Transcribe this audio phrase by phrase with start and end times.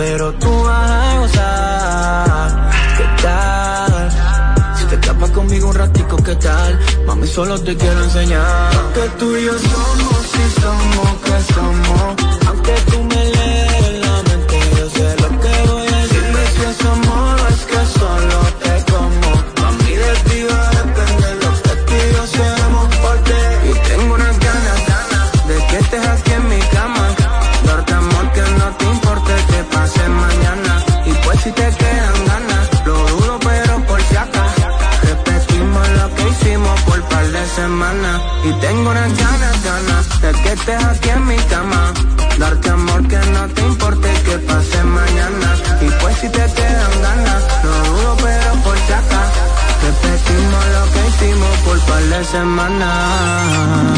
[0.00, 2.70] pero tú vas a gozar.
[2.96, 4.10] ¿Qué tal?
[4.78, 6.80] Si te escapas conmigo un ratico, ¿qué tal?
[7.06, 8.70] Mami, solo te quiero enseñar.
[8.94, 11.69] Que tú y yo somos, si somos, que somos.
[38.42, 41.92] Y tengo unas ganas, ganas de que estés aquí en mi cama.
[42.38, 45.56] Darte amor que no te importe que pase mañana.
[45.80, 49.42] Y pues si te quedan ganas, lo dudo pero por acaso.
[49.82, 53.90] Repetimos lo que hicimos por par de semanas.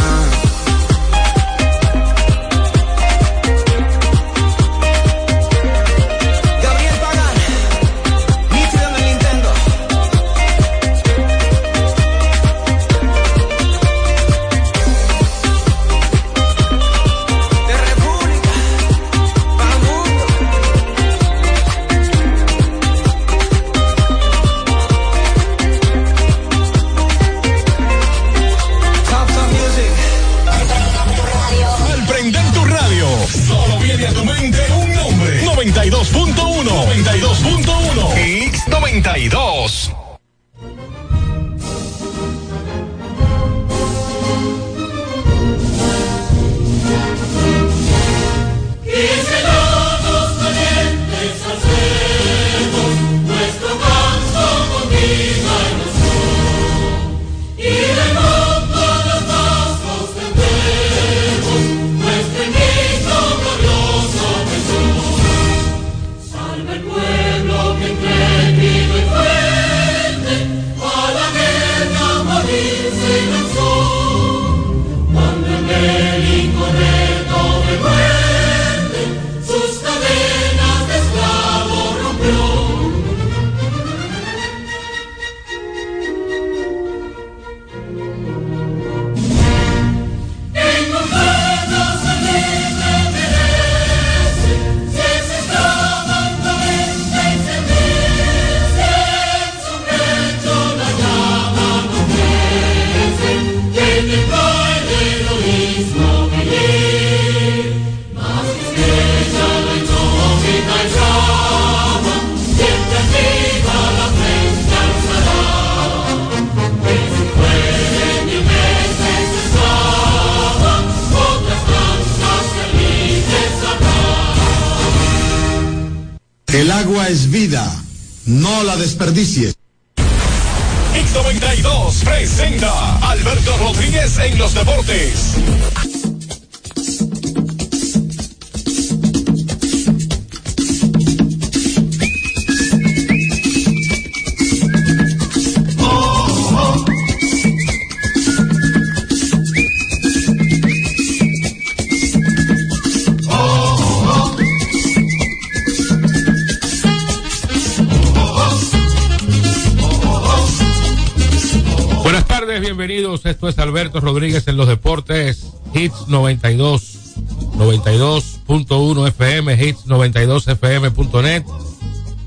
[164.34, 165.44] En los deportes.
[165.74, 167.16] Hits 92,
[167.58, 171.44] 92.1 FM, hits 92fm.net.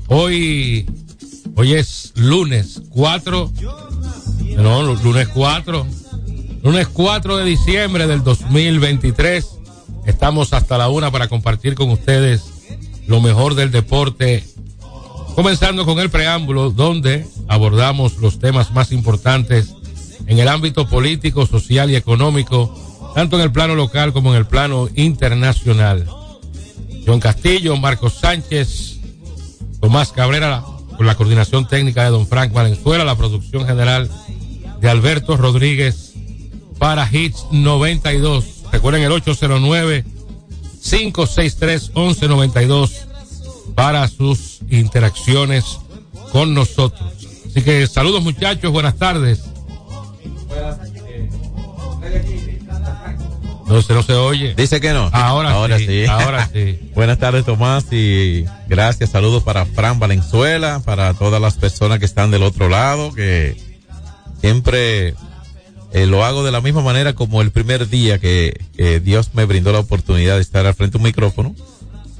[0.06, 0.86] Hoy,
[1.56, 3.50] hoy es lunes 4,
[4.58, 5.86] no, lunes 4,
[6.62, 9.44] lunes 4 de diciembre del 2023.
[10.06, 12.44] Estamos hasta la una para compartir con ustedes
[13.08, 14.44] lo mejor del deporte
[15.36, 19.74] Comenzando con el preámbulo donde abordamos los temas más importantes
[20.26, 22.74] en el ámbito político, social y económico,
[23.14, 26.06] tanto en el plano local como en el plano internacional.
[27.06, 28.98] John Castillo, Marcos Sánchez,
[29.80, 30.64] Tomás Cabrera,
[30.96, 34.10] con la coordinación técnica de don Frank Valenzuela, la producción general
[34.80, 36.14] de Alberto Rodríguez
[36.78, 38.44] para Hits 92.
[38.72, 40.04] Recuerden el 809
[40.82, 43.06] 563 1192
[43.74, 45.78] para sus interacciones
[46.32, 47.12] con nosotros.
[47.46, 49.42] Así que saludos muchachos, buenas tardes.
[53.66, 54.54] No se, no se oye.
[54.54, 55.10] Dice que no.
[55.12, 56.06] Ahora, ahora sí, sí.
[56.06, 56.90] ahora sí.
[56.94, 59.10] Buenas tardes, Tomás, y gracias.
[59.10, 63.56] Saludos para Fran Valenzuela, para todas las personas que están del otro lado, que
[64.40, 65.14] siempre
[65.92, 69.44] eh, lo hago de la misma manera como el primer día que, que Dios me
[69.46, 71.54] brindó la oportunidad de estar al frente de un micrófono.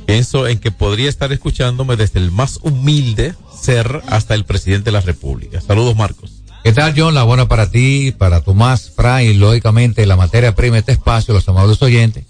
[0.04, 4.92] Pienso en que podría estar escuchándome desde el más humilde ser hasta el presidente de
[4.92, 5.60] la República.
[5.60, 6.35] Saludos, Marcos.
[6.66, 7.14] ¿Qué tal, John?
[7.14, 11.32] La buena para ti, para Tomás, Fray, y lógicamente la materia prima de este espacio,
[11.32, 12.24] los amables oyentes.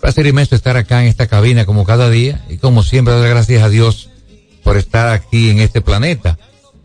[0.00, 3.64] Placer inmenso estar acá en esta cabina como cada día y como siempre dar gracias
[3.64, 4.08] a Dios
[4.62, 6.38] por estar aquí en este planeta.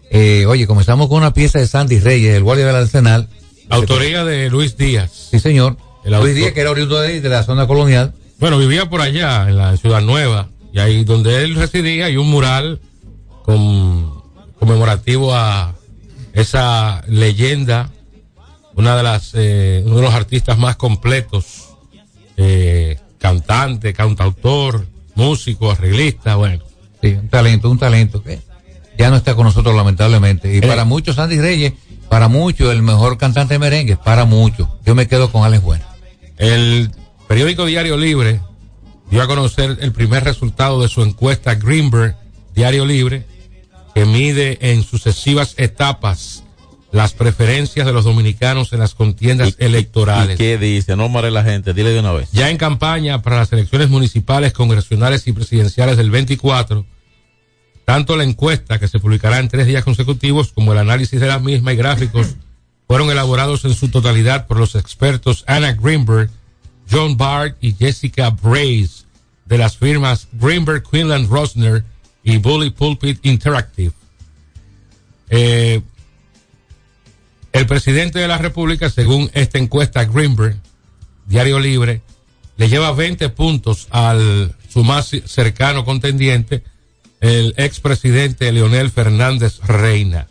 [0.09, 3.29] Eh, oye, comenzamos con una pieza de Sandy Reyes, el guardia del Arsenal.
[3.69, 5.27] Autoría de Luis Díaz.
[5.29, 5.77] Sí, señor.
[6.05, 8.15] El Luis Díaz, que era oriundo de, de la zona colonial.
[8.39, 12.31] Bueno, vivía por allá, en la Ciudad Nueva, y ahí donde él residía hay un
[12.31, 12.79] mural
[13.43, 14.23] con,
[14.57, 15.75] conmemorativo a
[16.35, 17.89] esa leyenda,
[18.75, 21.69] una de las, eh, uno de los artistas más completos,
[22.37, 24.85] eh, cantante, cantautor,
[25.15, 26.63] músico, arreglista, bueno.
[27.01, 28.39] Sí, un talento, un talento que
[28.97, 30.53] ya no está con nosotros lamentablemente.
[30.53, 30.61] Y Eh.
[30.67, 31.73] para muchos, Sandy Reyes,
[32.09, 34.67] para muchos, el mejor cantante de merengue, para muchos.
[34.85, 35.85] Yo me quedo con Alex Bueno.
[36.37, 36.91] El
[37.27, 38.41] periódico Diario Libre
[39.09, 42.17] dio a conocer el primer resultado de su encuesta Greenberg
[42.53, 43.25] Diario Libre,
[43.95, 46.43] que mide en sucesivas etapas
[46.91, 50.35] las preferencias de los dominicanos en las contiendas electorales.
[50.35, 50.97] ¿Y qué dice?
[50.97, 52.29] No mare la gente, dile de una vez.
[52.33, 56.85] Ya en campaña para las elecciones municipales, congresionales y presidenciales del 24,
[57.85, 61.41] tanto la encuesta que se publicará en tres días consecutivos como el análisis de las
[61.41, 62.35] mismas y gráficos
[62.87, 66.29] fueron elaborados en su totalidad por los expertos Anna Greenberg,
[66.91, 69.05] John Bart y Jessica Brace
[69.45, 71.85] de las firmas Greenberg, Quinlan Rosner
[72.25, 73.93] y Bully Pulpit Interactive.
[75.29, 75.81] Eh,
[77.53, 80.57] el presidente de la República, según esta encuesta Greenberg,
[81.25, 82.01] Diario Libre,
[82.57, 86.63] le lleva 20 puntos al su más cercano contendiente,
[87.21, 90.27] el expresidente Leonel Fernández Reina.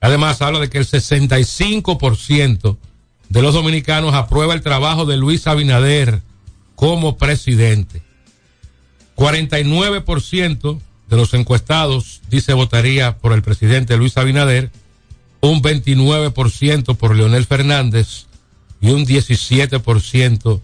[0.00, 2.76] Además, habla de que el 65%
[3.28, 6.20] de los dominicanos aprueba el trabajo de Luis Abinader
[6.76, 8.02] como presidente.
[9.16, 10.80] 49%
[11.12, 14.70] de los encuestados dice votaría por el presidente Luis Abinader,
[15.42, 18.24] un 29% por Leonel Fernández
[18.80, 20.60] y un 17%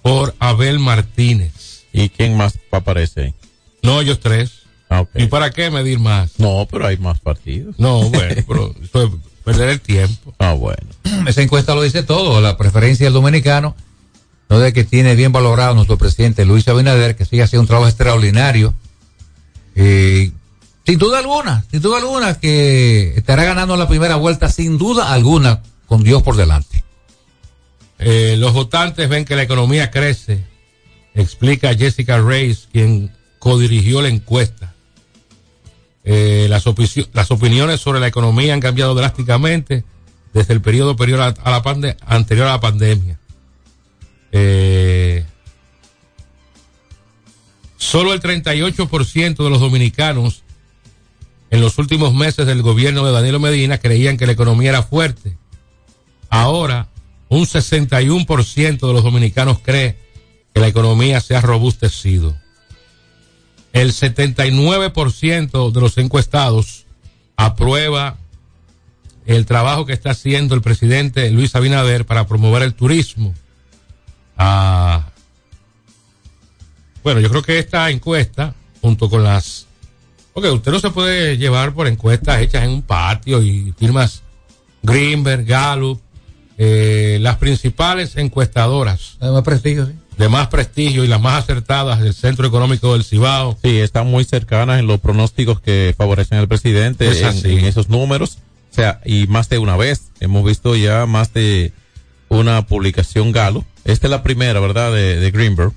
[0.00, 1.84] por Abel Martínez.
[1.92, 3.34] ¿Y quién más aparece ahí?
[3.82, 4.62] No, ellos tres.
[4.88, 5.04] Ah.
[5.14, 6.38] ¿Y para qué medir más?
[6.38, 7.78] No, pero hay más partidos.
[7.78, 9.10] No, bueno, pero eso es
[9.44, 10.34] perder el tiempo.
[10.38, 10.88] Ah, bueno.
[11.26, 13.76] Esa encuesta lo dice todo, la preferencia del dominicano,
[14.48, 17.88] no de que tiene bien valorado nuestro presidente Luis Abinader, que sigue haciendo un trabajo
[17.88, 18.72] extraordinario.
[19.74, 20.30] Eh,
[20.86, 25.62] sin duda alguna, sin duda alguna, que estará ganando la primera vuelta, sin duda alguna,
[25.86, 26.84] con Dios por delante.
[27.98, 30.44] Eh, los votantes ven que la economía crece,
[31.14, 34.74] explica Jessica Reyes, quien codirigió la encuesta.
[36.04, 36.64] Eh, las,
[37.14, 39.84] las opiniones sobre la economía han cambiado drásticamente
[40.34, 43.18] desde el periodo, anterior a la pandemia.
[47.84, 50.42] Solo el 38% de los dominicanos
[51.50, 55.36] en los últimos meses del gobierno de Danilo Medina creían que la economía era fuerte.
[56.30, 56.88] Ahora,
[57.28, 59.98] un 61% de los dominicanos cree
[60.54, 62.34] que la economía se ha robustecido.
[63.74, 66.86] El 79% de los encuestados
[67.36, 68.16] aprueba
[69.26, 73.34] el trabajo que está haciendo el presidente Luis Abinader para promover el turismo.
[74.38, 75.10] Ah,
[77.04, 79.66] bueno, yo creo que esta encuesta, junto con las...
[80.32, 84.22] Porque usted no se puede llevar por encuestas hechas en un patio y firmas
[84.82, 86.00] Greenberg, Gallup,
[86.56, 89.92] eh, las principales encuestadoras Más prestigio, sí.
[90.16, 93.58] de más prestigio y las más acertadas del Centro Económico del Cibao.
[93.62, 98.38] Sí, están muy cercanas en los pronósticos que favorecen al presidente Es en, esos números.
[98.72, 100.10] O sea, y más de una vez.
[100.20, 101.72] Hemos visto ya más de
[102.28, 103.64] una publicación galo.
[103.84, 104.92] Esta es la primera, ¿verdad?
[104.92, 105.72] De, de Greenberg.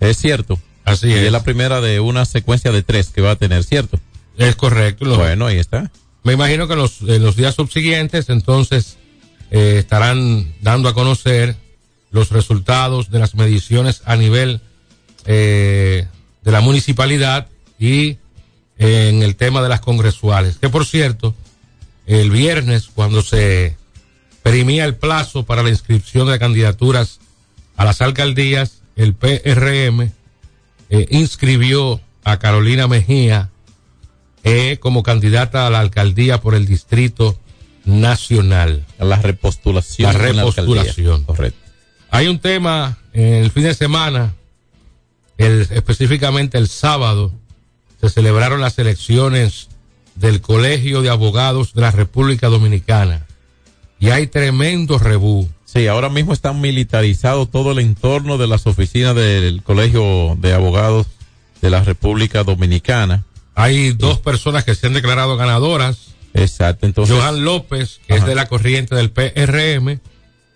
[0.00, 0.58] Es cierto.
[0.84, 1.18] Así Y es.
[1.24, 4.00] es la primera de una secuencia de tres que va a tener, ¿cierto?
[4.38, 5.04] Es correcto.
[5.04, 5.90] Los- Bueno, ahí está.
[6.24, 8.96] Me imagino que en los, en los días subsiguientes entonces
[9.50, 11.56] eh, estarán dando a conocer
[12.10, 14.60] los resultados de las mediciones a nivel
[15.26, 16.06] eh,
[16.42, 17.46] de la municipalidad
[17.78, 18.18] y
[18.78, 20.56] eh, en el tema de las congresuales.
[20.58, 21.34] Que por cierto,
[22.06, 23.76] el viernes cuando se
[24.42, 27.20] perimía el plazo para la inscripción de candidaturas
[27.76, 30.12] a las alcaldías, el PRM
[30.90, 33.48] eh, inscribió a Carolina Mejía
[34.44, 37.38] eh, como candidata a la alcaldía por el Distrito
[37.86, 38.84] Nacional.
[38.98, 40.12] La repostulación.
[40.12, 41.24] La repostulación.
[41.24, 41.58] Correcto.
[42.10, 44.34] Hay un tema en el fin de semana,
[45.38, 47.32] el, específicamente el sábado,
[48.02, 49.68] se celebraron las elecciones
[50.14, 53.26] del Colegio de Abogados de la República Dominicana.
[53.98, 55.48] Y hay tremendo rebú.
[55.72, 61.06] Sí, ahora mismo está militarizado todo el entorno de las oficinas del Colegio de Abogados
[61.62, 63.24] de la República Dominicana.
[63.54, 66.08] Hay dos personas que se han declarado ganadoras.
[66.34, 67.14] Exacto, entonces.
[67.14, 70.00] Johan López, que es de la corriente del PRM,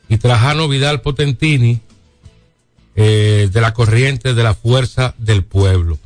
[0.08, 1.78] y Trajano Vidal Potentini,
[2.96, 5.96] eh, de la corriente de la Fuerza del Pueblo.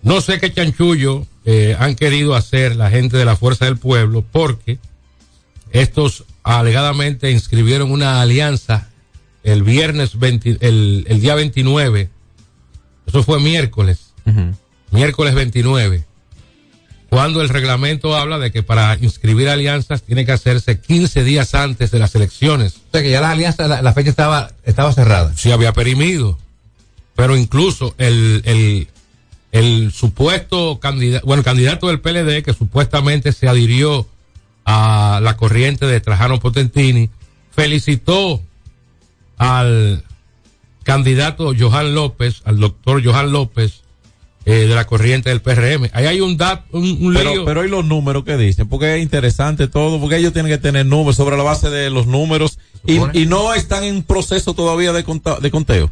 [0.00, 4.24] No sé qué chanchullo eh, han querido hacer la gente de la Fuerza del Pueblo,
[4.32, 4.78] porque
[5.70, 6.24] estos
[6.58, 8.88] alegadamente inscribieron una alianza
[9.42, 12.10] el viernes 20 el, el día 29,
[13.06, 14.12] eso fue miércoles,
[14.90, 16.04] miércoles 29,
[17.08, 21.90] cuando el reglamento habla de que para inscribir alianzas tiene que hacerse 15 días antes
[21.90, 22.74] de las elecciones.
[22.74, 25.34] O sea que ya la alianza, la, la fecha estaba, estaba cerrada.
[25.36, 26.38] Se había perimido,
[27.16, 28.88] pero incluso el, el,
[29.52, 34.06] el supuesto candidato, bueno, el candidato del PLD que supuestamente se adhirió
[34.72, 37.10] a la corriente de Trajano Potentini,
[37.50, 38.40] felicitó
[39.36, 40.04] al
[40.84, 43.80] candidato Johan López, al doctor Johan López,
[44.44, 45.90] eh, de la corriente del PRM.
[45.92, 47.22] Ahí hay un dato, un, un lío.
[47.32, 50.58] Pero, pero hay los números que dicen, porque es interesante todo, porque ellos tienen que
[50.58, 54.92] tener números sobre la base de los números y, y no están en proceso todavía
[54.92, 55.90] de, conta- de conteo.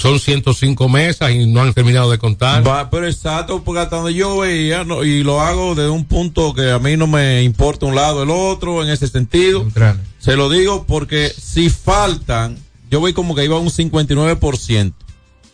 [0.00, 2.66] Son 105 mesas y no han terminado de contar.
[2.66, 6.54] Va, pero exacto, porque hasta donde yo veía, no, y lo hago desde un punto
[6.54, 9.66] que a mí no me importa un lado o el otro, en ese sentido.
[10.18, 12.56] Se lo digo porque si faltan,
[12.90, 14.94] yo voy como que iba a un 59%.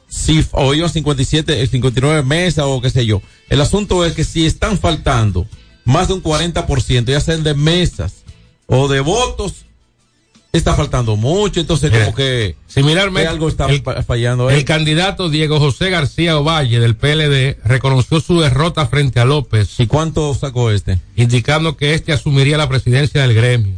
[0.08, 3.20] Si, o iba a 57, el 59 mesas o qué sé yo.
[3.48, 5.48] El asunto es que si están faltando
[5.84, 8.22] más de un 40%, ya sean de mesas
[8.66, 9.65] o de votos,
[10.56, 11.60] está faltando mucho.
[11.60, 14.56] Entonces, Mira, como que, Similarmente, que algo está el- fallando ahí.
[14.58, 19.86] El candidato Diego José García Ovalle del PLD reconoció su derrota frente a López, ¿Y
[19.86, 20.98] cuánto sacó este?
[21.16, 23.74] indicando que éste asumiría la presidencia del gremio.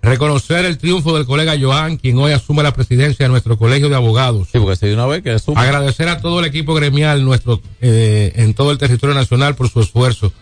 [0.00, 3.96] Reconocer el triunfo del colega Joan, quien hoy asume la presidencia de nuestro colegio de
[3.96, 4.46] abogados.
[4.52, 5.60] Sí, porque se dio una vez que asume.
[5.60, 9.80] Agradecer a todo el equipo gremial nuestro eh, en todo el territorio nacional por su
[9.80, 10.32] esfuerzo.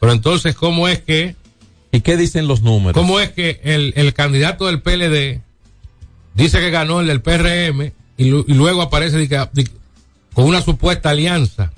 [0.00, 1.36] Pero entonces, ¿cómo es que
[1.92, 2.92] ¿Y qué dicen los números?
[2.94, 5.40] ¿Cómo es que el, el candidato del PLD
[6.34, 9.28] dice que ganó el del PRM y, lu- y luego aparece
[10.34, 11.72] con una supuesta alianza?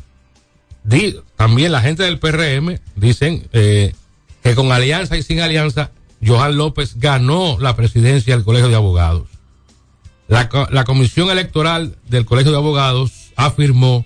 [0.83, 3.95] Di- también la gente del PRM dicen eh,
[4.43, 5.93] que con alianza y sin alianza,
[6.27, 9.29] Johan López ganó la presidencia del Colegio de Abogados.
[10.29, 14.05] La, la Comisión Electoral del Colegio de Abogados afirmó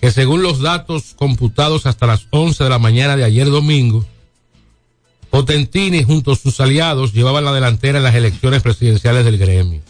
[0.00, 4.04] que según los datos computados hasta las 11 de la mañana de ayer domingo,
[5.32, 9.80] Potentini junto a sus aliados llevaban la delantera en las elecciones presidenciales del gremio.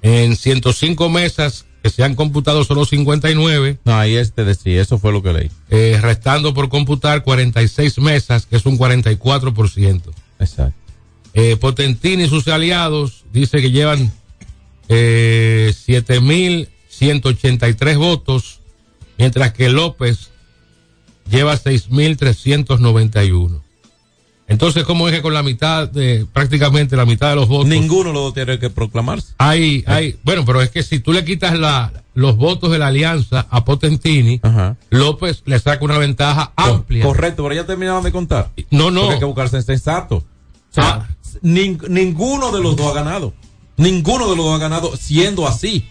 [0.00, 5.12] En 105 mesas que se han computado solo 59, No, ahí este decía, eso fue
[5.12, 5.50] lo que leí.
[5.68, 10.00] eh, restando por computar 46 mesas, que es un 44%.
[10.40, 10.72] Exacto.
[11.34, 14.10] Eh, Potentini y sus aliados dice que llevan
[14.88, 18.60] eh, 7.183 votos,
[19.18, 20.30] mientras que López
[21.30, 23.60] lleva 6.391.
[24.48, 27.68] Entonces, ¿cómo es que con la mitad de, prácticamente la mitad de los votos?
[27.68, 29.34] Ninguno lo tiene que proclamarse.
[29.38, 32.86] Hay, hay, bueno, pero es que si tú le quitas la, los votos de la
[32.86, 34.76] alianza a Potentini, Ajá.
[34.90, 37.04] López le saca una ventaja amplia.
[37.04, 38.50] Correcto, pero ya terminaron de contar.
[38.70, 39.00] No, no.
[39.02, 40.16] Porque hay que buscarse en sensato.
[40.16, 40.24] O
[40.70, 41.08] sea, Ah.
[41.42, 43.34] nin- ninguno de los dos ha ganado.
[43.76, 45.86] Ninguno de los dos ha ganado siendo así.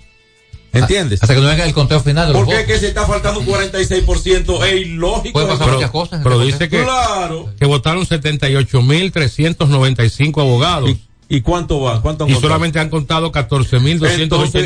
[0.74, 1.24] ¿Entiendes?
[1.24, 2.64] Hasta que no venga el conteo final de los es votos.
[2.66, 5.34] que si está faltando un 46%, es ilógico.
[5.34, 6.20] Puede pasar pero, muchas cosas.
[6.24, 7.50] pero dice que, Claro.
[7.60, 10.90] que votaron 78.395 abogados.
[10.90, 11.02] ¿Y,
[11.38, 12.02] y cuánto va?
[12.02, 12.50] ¿Cuánto han y contado?
[12.54, 13.82] solamente han contado entonces,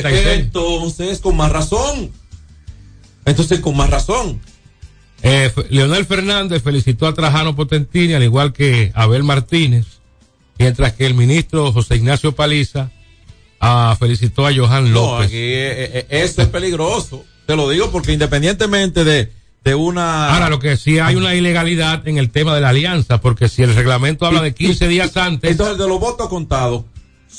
[0.04, 0.40] 14.286.
[0.40, 2.12] entonces, con más razón.
[3.26, 4.42] Entonces, con más razón.
[5.24, 9.86] Eh, Leonel Fernández felicitó a Trajano Potentini, al igual que Abel Martínez,
[10.58, 12.90] mientras que el ministro José Ignacio Paliza
[13.62, 15.28] ah, felicitó a Johan No, López.
[15.28, 17.24] aquí eh, eh, eso es peligroso.
[17.46, 19.32] Te lo digo porque independientemente de,
[19.64, 20.34] de una.
[20.34, 23.64] Ahora, lo que sí hay una ilegalidad en el tema de la alianza, porque si
[23.64, 26.84] el reglamento habla de 15 días antes, Entonces, de los votos contados,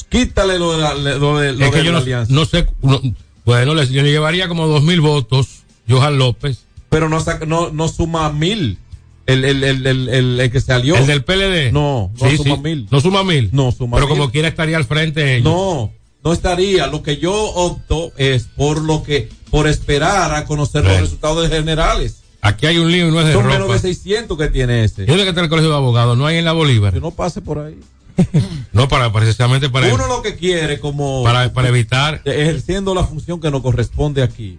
[0.08, 2.32] quítale lo de la, lo de, lo es que de yo la no, alianza.
[2.32, 3.00] no sé, no-
[3.44, 7.88] bueno, les- yo le llevaría como dos mil votos, Johan López, Pero no, no, no
[7.88, 8.78] suma mil.
[9.24, 10.96] El, el, el, el, el, el que salió.
[10.96, 11.72] el del PLD.
[11.72, 12.88] No, no suma mil.
[12.90, 13.50] No suma mil.
[13.52, 14.16] No suma Pero mil.
[14.18, 15.44] como quiera estaría al frente ellos.
[15.44, 15.92] No,
[16.24, 16.86] no estaría.
[16.86, 21.56] Lo que yo opto es por lo que, por esperar a conocer los resultados de
[21.56, 22.18] generales.
[22.40, 23.54] Aquí hay un lío y no es de Son ropa.
[23.58, 25.04] menos de 600 que tiene ese.
[25.04, 26.18] ¿Y dónde que está el colegio de abogados?
[26.18, 26.92] No hay en la Bolívar.
[26.92, 27.78] Que no pase por ahí.
[28.72, 32.20] No, para precisamente para, Uno lo que quiere como para, para evitar.
[32.24, 34.58] ejerciendo la función que nos corresponde aquí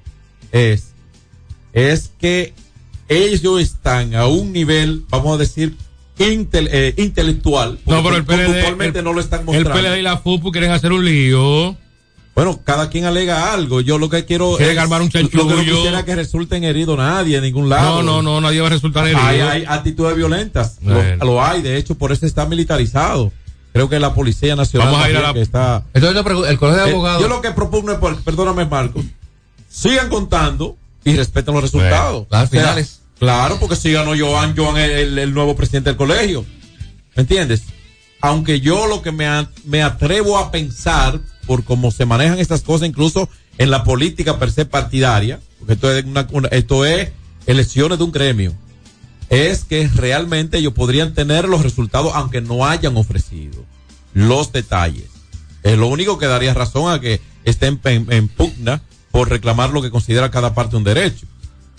[0.51, 0.89] es
[1.73, 2.53] es que
[3.09, 5.75] ellos están a un nivel, vamos a decir,
[6.19, 7.79] intel- eh, intelectual.
[7.85, 8.45] No, pero el PLD.
[8.53, 9.73] puntualmente el- no lo están El mostrando.
[9.73, 11.75] PLD y la FUPU quieren hacer un lío.
[12.35, 13.81] Bueno, cada quien alega algo.
[13.81, 15.75] Yo lo que quiero Quieren es- armar un Lo que no chanchullo.
[15.75, 18.01] quisiera que resulten heridos nadie en ningún lado.
[18.01, 19.21] No, no, no, nadie va a resultar herido.
[19.21, 20.77] Hay, hay actitudes violentas.
[20.81, 21.25] Lo- Bueno.
[21.25, 23.31] Lo, hay, de hecho, por eso está militarizado.
[23.71, 25.83] Creo que la Policía Nacional Vamos a ir a la- que está.
[25.93, 26.17] Entonces,
[26.49, 27.21] el colegio de Eh, abogados.
[27.21, 29.03] yo lo que propongo es, por- perdóname, Marcos,
[29.69, 32.25] sigan contando y respeten los resultados.
[32.31, 33.01] Las O sea, finales.
[33.23, 36.45] Claro, porque si ganó Joan, Joan es el, nuevo presidente del colegio.
[37.15, 37.63] ¿Me entiendes?
[38.21, 39.25] Aunque yo lo que me,
[39.65, 44.51] me atrevo a pensar, por cómo se manejan estas cosas, incluso en la política per
[44.51, 47.11] se partidaria, porque esto es, una- esto es
[47.45, 48.53] elecciones de un gremio,
[49.29, 53.63] es que realmente ellos podrían tener los resultados aunque no hayan ofrecido
[54.13, 55.05] los detalles.
[55.63, 59.91] Es lo único que daría razón a que estén en pugna por reclamar lo que
[59.91, 61.25] considera cada parte un derecho.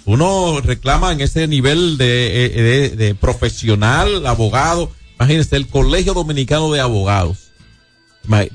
[0.07, 4.91] Uno reclama en ese nivel de, eh, de- de profesional, abogado.
[5.19, 7.39] Imagínense, el Colegio Dominicano de Abogados.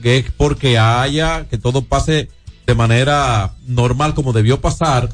[0.03, 2.29] Es porque haya, que todo pase
[2.68, 5.10] de manera normal como debió pasar,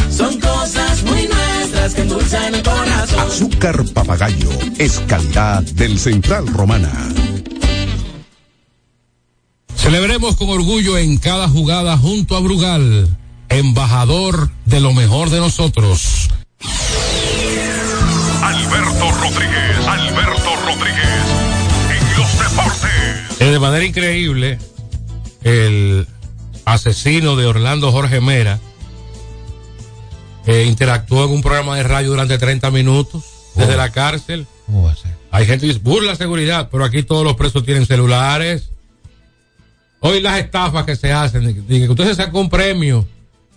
[0.21, 3.19] Son cosas muy nuestras que endulzan el corazón.
[3.21, 6.91] Azúcar papagayo es calidad del Central Romana.
[9.75, 13.17] Celebremos con orgullo en cada jugada junto a Brugal,
[13.49, 16.29] embajador de lo mejor de nosotros.
[18.43, 21.25] Alberto Rodríguez, Alberto Rodríguez,
[21.97, 23.39] en los deportes.
[23.39, 24.59] Eh, de manera increíble,
[25.43, 26.05] el
[26.65, 28.59] asesino de Orlando Jorge Mera
[30.45, 33.23] eh, interactuó en un programa de radio durante 30 minutos
[33.55, 34.47] desde la cárcel.
[34.65, 35.11] ¿Cómo va a ser?
[35.31, 38.69] Hay gente que dice, burla seguridad, pero aquí todos los presos tienen celulares.
[39.99, 43.07] Hoy las estafas que se hacen, de que usted se sacó un premio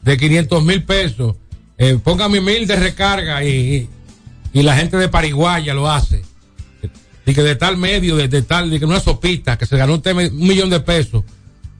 [0.02, 1.36] de 500 mil pesos,
[1.78, 3.48] eh, póngame mil de recarga y,
[4.52, 6.22] y, y la gente de Paraguaya lo hace.
[7.26, 9.94] Y que de tal medio, de, de tal, de que una sopita, que se ganó
[9.94, 11.24] un millón de pesos,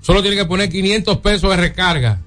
[0.01, 2.21] solo tiene que poner 500 pesos de recarga.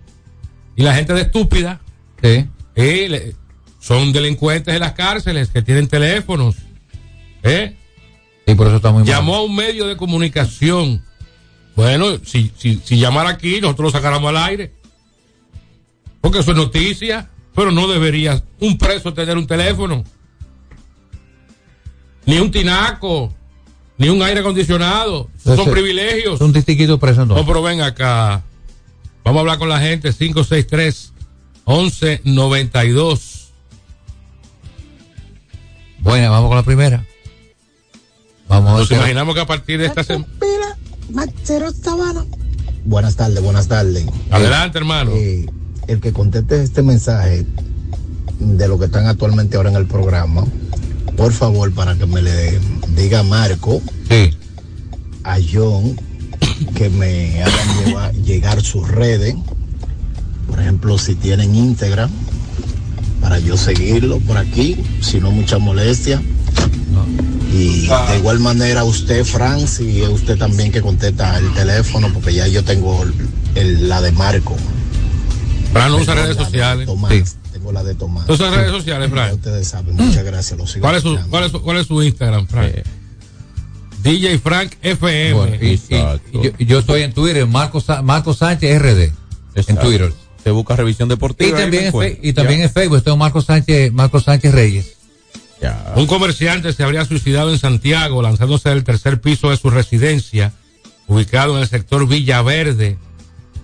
[0.75, 1.81] Y la gente de estúpida,
[2.21, 2.47] Sí.
[2.77, 3.35] Le-
[3.79, 6.55] son delincuentes en las cárceles que tienen teléfonos.
[7.43, 7.75] ¿eh?
[8.45, 9.07] Y por eso está muy mal.
[9.07, 11.03] Llamó a un medio de comunicación.
[11.75, 14.73] Bueno, si, si, si llamara aquí, nosotros lo sacáramos al aire.
[16.21, 20.03] Porque eso es noticia, pero no debería un preso tener un teléfono.
[22.25, 23.33] Ni un tinaco,
[23.97, 25.29] ni un aire acondicionado.
[25.41, 26.35] Son privilegios.
[26.35, 28.43] Es un tistiquito preso No, pero ven acá.
[29.23, 30.11] Vamos a hablar con la gente.
[30.13, 31.13] 563
[31.67, 33.51] 1192.
[35.99, 37.05] Bueno, vamos con la primera.
[38.47, 38.99] Vamos a Nos ver.
[38.99, 40.27] imaginamos que a partir de esta semana.
[42.85, 44.05] Buenas tardes, buenas tardes.
[44.31, 45.11] Adelante, hermano.
[45.13, 45.45] Eh,
[45.87, 47.45] el que conteste este mensaje
[48.39, 50.45] de lo que están actualmente ahora en el programa,
[51.17, 54.29] por favor, para que me le diga a Marco, Sí.
[55.25, 55.99] a John,
[56.75, 59.35] que me hagan llevar- llegar sus redes.
[60.57, 62.09] Por ejemplo, si tienen Instagram,
[63.21, 66.19] para yo seguirlo por aquí, si no mucha molestia.
[67.53, 72.33] Y de igual manera usted, Fran, si es usted también que contesta el teléfono, porque
[72.33, 73.05] ya yo tengo
[73.53, 74.55] el- la de Marco.
[75.71, 76.87] Fran no usa redes sociales.
[76.87, 78.25] Tomás, Tengo la de Tomás.
[78.25, 79.35] ¿Tú usas redes sociales, Fran?
[79.35, 80.57] Ustedes saben, muchas gracias.
[80.59, 82.71] Lo sigo ¿Cuál es su, cuál es su, cuál es su Instagram, Frank?
[84.01, 85.33] DJ Frank FM.
[85.33, 85.79] Bueno, y, y-
[86.33, 89.11] y yo, y yo estoy en Twitter, Marco, Marco Sánchez RD.
[89.67, 89.77] En.
[89.77, 90.11] Twitter.
[90.51, 91.59] Busca revisión deportiva.
[91.59, 94.93] Y también, en, y también en Facebook estoy Marco Sánchez, Marco Sánchez Reyes.
[95.61, 95.93] Ya.
[95.95, 100.53] Un comerciante se habría suicidado en Santiago lanzándose del tercer piso de su residencia,
[101.07, 102.97] ubicado en el sector Villaverde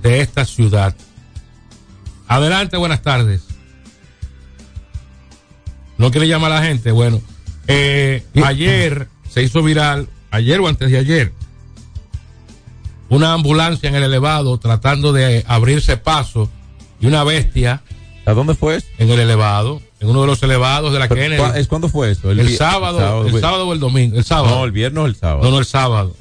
[0.01, 0.95] de esta ciudad.
[2.27, 3.43] Adelante, buenas tardes.
[5.97, 6.91] ¿No quiere llamar a la gente?
[6.91, 7.21] Bueno,
[7.67, 11.31] eh, ayer se hizo viral, ayer o antes de ayer,
[13.09, 16.49] una ambulancia en el elevado tratando de abrirse paso
[17.03, 17.81] y una bestia.
[18.25, 18.87] ¿A dónde fue eso?
[18.99, 21.35] En el elevado, en uno de los elevados de la Kennedy.
[21.41, 22.31] ¿cuá- es cuándo fue eso?
[22.31, 24.55] El, sábado, el sábado o el domingo, el sábado.
[24.59, 25.43] No, el viernes o el sábado.
[25.43, 26.15] No, no, el sábado.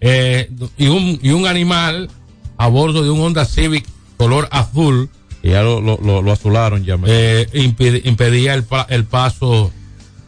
[0.00, 2.08] Eh, y, un, y un animal
[2.56, 3.84] a bordo de un Honda Civic
[4.16, 5.10] color azul.
[5.42, 6.96] Y ya lo, lo, lo, lo azularon ya.
[7.06, 9.70] eh, impide- impedía el, pa- el paso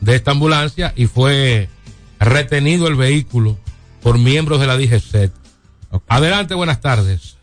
[0.03, 1.71] de esta ambulancia y fue
[2.21, 3.57] retenido el vehículo
[4.03, 5.33] por miembros de la DGCET.
[6.09, 7.37] Adelante, buenas tardes.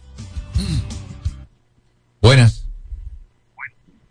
[2.24, 2.66] Buenas.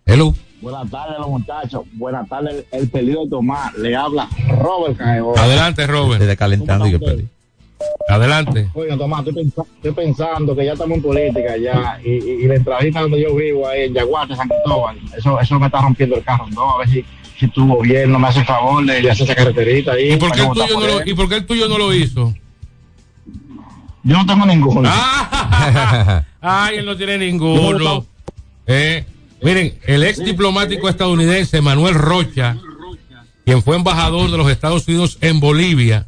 [0.05, 0.35] Hello.
[0.61, 1.81] Buenas tardes, los muchachos.
[1.95, 3.73] Buenas tardes, el pedido de Tomás.
[3.79, 5.33] Le habla Robert Cajero.
[5.39, 6.21] Adelante, Robert.
[6.21, 7.27] Desde calentando y perdí.
[8.11, 8.69] Adelante.
[8.75, 11.99] Oiga, Tomás, estoy, pens- estoy pensando que ya estamos en política ya.
[12.05, 15.59] Y, y, y la entradita donde yo vivo, ahí en Yaguate, San Cristóbal, eso, eso
[15.59, 16.47] me está rompiendo el carro.
[16.51, 17.03] No, a ver si,
[17.41, 20.13] si tu gobierno me hace favor de, hacer esa carreterita ahí.
[20.13, 21.09] ¿Y por, qué para el yo votar tuyo no por lo, él.
[21.09, 22.35] ¿Y por qué el tuyo no lo hizo?
[24.05, 24.91] Yo no tengo ninguno.
[26.41, 28.05] Ay, él no tiene ninguno.
[28.67, 29.05] Eh,
[29.43, 32.57] miren, el ex diplomático estadounidense Manuel Rocha,
[33.45, 36.07] quien fue embajador de los Estados Unidos en Bolivia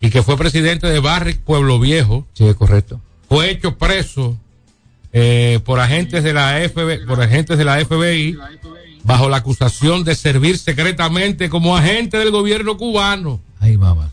[0.00, 3.00] y que fue presidente de Barrick Pueblo Viejo, Sí, es correcto.
[3.28, 4.36] fue hecho preso
[5.12, 8.36] eh, por agentes de la FBI, por agentes de la FBI
[9.04, 13.40] bajo la acusación de servir secretamente como agente del gobierno cubano.
[13.60, 14.10] Ay, mamá.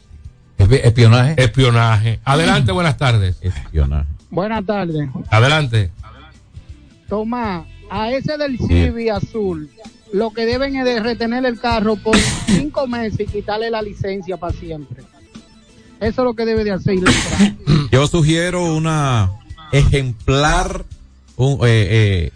[0.57, 1.35] Espi- Espionaje.
[1.37, 2.19] Espionaje.
[2.23, 3.37] Adelante, buenas tardes.
[3.41, 4.07] Espionaje.
[4.29, 5.09] Buenas tardes.
[5.29, 5.91] Adelante.
[7.09, 9.69] Tomás, a ese del Civi azul,
[10.11, 12.15] lo que deben es de retener el carro por
[12.47, 15.03] cinco meses y quitarle la licencia para siempre.
[15.99, 16.95] Eso es lo que debe de hacer.
[17.91, 19.31] Yo sugiero una
[19.71, 20.85] ejemplar
[21.35, 22.31] un, eh, eh,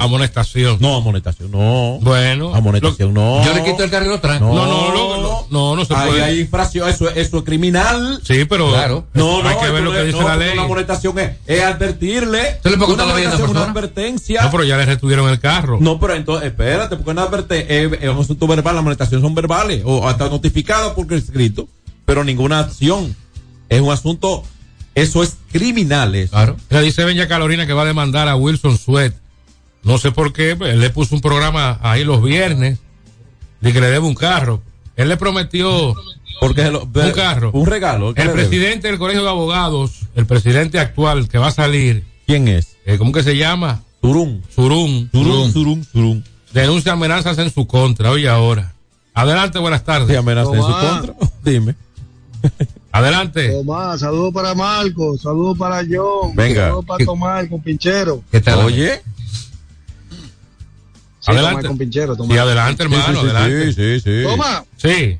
[0.00, 0.78] Amonestación.
[0.80, 1.98] No, amonestación, no.
[2.00, 2.54] Bueno.
[2.54, 3.44] Amonestación, no.
[3.44, 4.46] Yo le quito el lo tranco.
[4.46, 6.24] No, no, no, no, no, no se Ahí puede.
[6.24, 8.20] hay infracción, eso, eso es criminal.
[8.24, 9.06] Sí, pero Claro.
[9.14, 10.52] No, no, hay que ver lo que dice no, la ley.
[10.52, 12.58] Una amonestación es, es advertirle.
[12.62, 14.42] ¿Se le puede una contar la vida a esa amonestación, una advertencia.
[14.42, 15.78] No, pero ya le retuvieron el carro.
[15.80, 19.34] No, pero entonces, espérate, porque una adverte, es, es un asunto verbal, las amonestaciones son
[19.34, 21.68] verbales, o hasta notificadas por escrito,
[22.04, 23.14] pero ninguna acción.
[23.68, 24.44] Es un asunto,
[24.94, 26.14] eso es criminal.
[26.14, 26.30] eso.
[26.32, 26.56] Claro.
[26.70, 29.14] Le dice Benja Carolina que va a demandar a Wilson Sweat.
[29.84, 32.78] No sé por qué, él le puso un programa ahí los viernes
[33.60, 34.60] de que le debe un carro.
[34.96, 35.94] Él le prometió
[36.40, 37.50] Porque se lo- un carro.
[37.52, 38.14] Un regalo.
[38.14, 42.48] ¿qué El presidente del Colegio de Abogados, el presidente actual que va a salir, ¿Quién
[42.48, 42.76] es?
[42.86, 43.82] eh, ¿cómo que se llama?
[44.00, 44.42] Turún.
[44.54, 45.08] Surún.
[45.12, 46.24] Turún, Surún, Surún.
[46.52, 48.10] Denuncia amenazas en su contra.
[48.10, 48.72] Oye, ahora.
[49.12, 50.08] Adelante, buenas tardes.
[50.08, 51.14] ¿Te amenaza en su contra?
[51.44, 51.74] Dime.
[52.92, 53.48] Adelante.
[53.50, 56.66] Tomás, saludos para Marco, saludos para John, Venga.
[56.66, 58.22] saludos para Tomás, el compinchero.
[58.30, 58.60] ¿Qué tal?
[58.60, 59.02] Oye.
[61.24, 62.82] Sí, Adelante.
[62.82, 63.72] Sí, hermano, Sí, sí, sí, adelante.
[63.72, 64.22] sí, sí.
[64.24, 65.18] Tomás, Sí.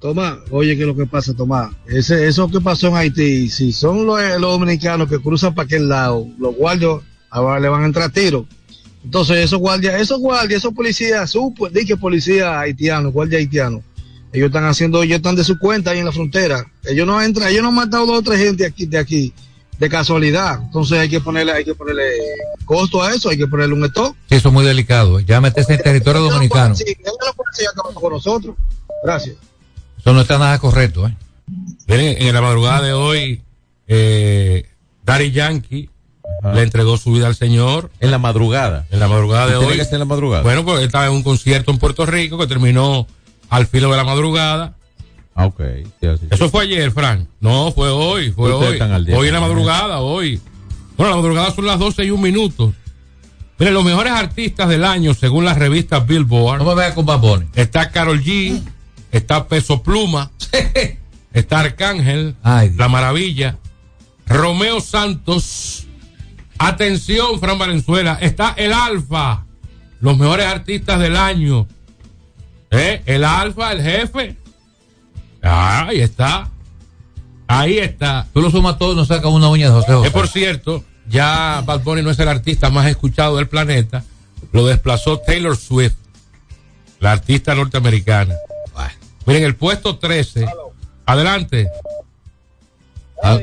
[0.00, 1.70] Tomás, oye, ¿qué es lo que pasa, Tomás?
[1.86, 5.88] Ese, eso que pasó en Haití, si son los, los dominicanos que cruzan para aquel
[5.88, 6.96] lado, los guardias
[7.30, 8.44] ahora le van a entrar tiros.
[9.02, 13.82] Entonces, esos guardias, esos guardias, esos policías, supo, di que policías haitianos, guardias haitianos,
[14.32, 16.64] ellos están haciendo, ellos están de su cuenta ahí en la frontera.
[16.84, 19.32] Ellos no entran, ellos no han matado a dos o tres gente aquí, de aquí,
[19.78, 20.60] de casualidad.
[20.62, 22.04] Entonces hay que ponerle, hay que ponerle
[22.64, 24.14] costo a eso, hay que ponerle un stop.
[24.28, 25.20] Sí, eso es muy delicado.
[25.20, 26.74] Ya meterse en territorio dominicano.
[26.74, 26.84] Sí,
[27.70, 28.56] acabando con nosotros.
[29.02, 29.36] Gracias.
[29.98, 31.16] Eso no está nada correcto, ¿eh?
[31.86, 33.42] Miren, en la madrugada de hoy,
[33.86, 34.68] eh,
[35.04, 35.90] Daddy Yankee
[36.54, 37.90] le entregó su vida al Señor.
[38.00, 38.86] En la madrugada.
[38.90, 39.78] En la madrugada de ¿Tiene hoy.
[39.78, 40.42] que ser en la madrugada?
[40.42, 43.06] Bueno, pues estaba en un concierto en Puerto Rico que terminó
[43.50, 44.74] al filo de la madrugada.
[45.34, 45.60] Ah, ok.
[46.00, 46.26] Sí, así.
[46.30, 47.26] Eso fue ayer, Frank.
[47.40, 48.78] No, fue hoy, fue hoy.
[49.12, 50.40] Hoy en la madrugada, hoy.
[50.96, 52.72] Bueno, la madrugada son las 12 y un minuto.
[53.58, 56.58] Miren, los mejores artistas del año, según la revista Billboard.
[56.58, 57.46] No me vaya con Baboni.
[57.54, 58.60] Está Carol G,
[59.12, 60.30] está Peso Pluma,
[61.32, 62.72] está Arcángel, Ay.
[62.76, 63.58] La Maravilla,
[64.26, 65.86] Romeo Santos.
[66.58, 69.44] Atención, Fran Valenzuela, está el Alfa,
[70.00, 71.66] los mejores artistas del año.
[72.70, 73.02] ¿Eh?
[73.06, 74.36] El Alfa, el jefe.
[75.44, 76.48] Ah, ahí está.
[77.46, 78.26] Ahí está.
[78.32, 80.08] Tú lo sumas todo y no sacas una uña de José José.
[80.08, 84.02] Que por cierto, ya Bad Bunny no es el artista más escuchado del planeta.
[84.52, 85.94] Lo desplazó Taylor Swift,
[87.00, 88.34] la artista norteamericana.
[89.26, 90.46] Miren, el puesto 13.
[91.06, 91.68] Adelante.
[93.22, 93.38] Ah,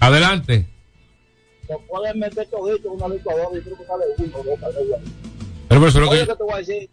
[0.00, 0.66] Adelante.
[1.66, 4.38] Se pueden meter todito en una licuadora y creo que sale uno.
[4.42, 5.00] Pero,
[5.68, 6.90] pero eso es lo que- ¿qué te voy a decir?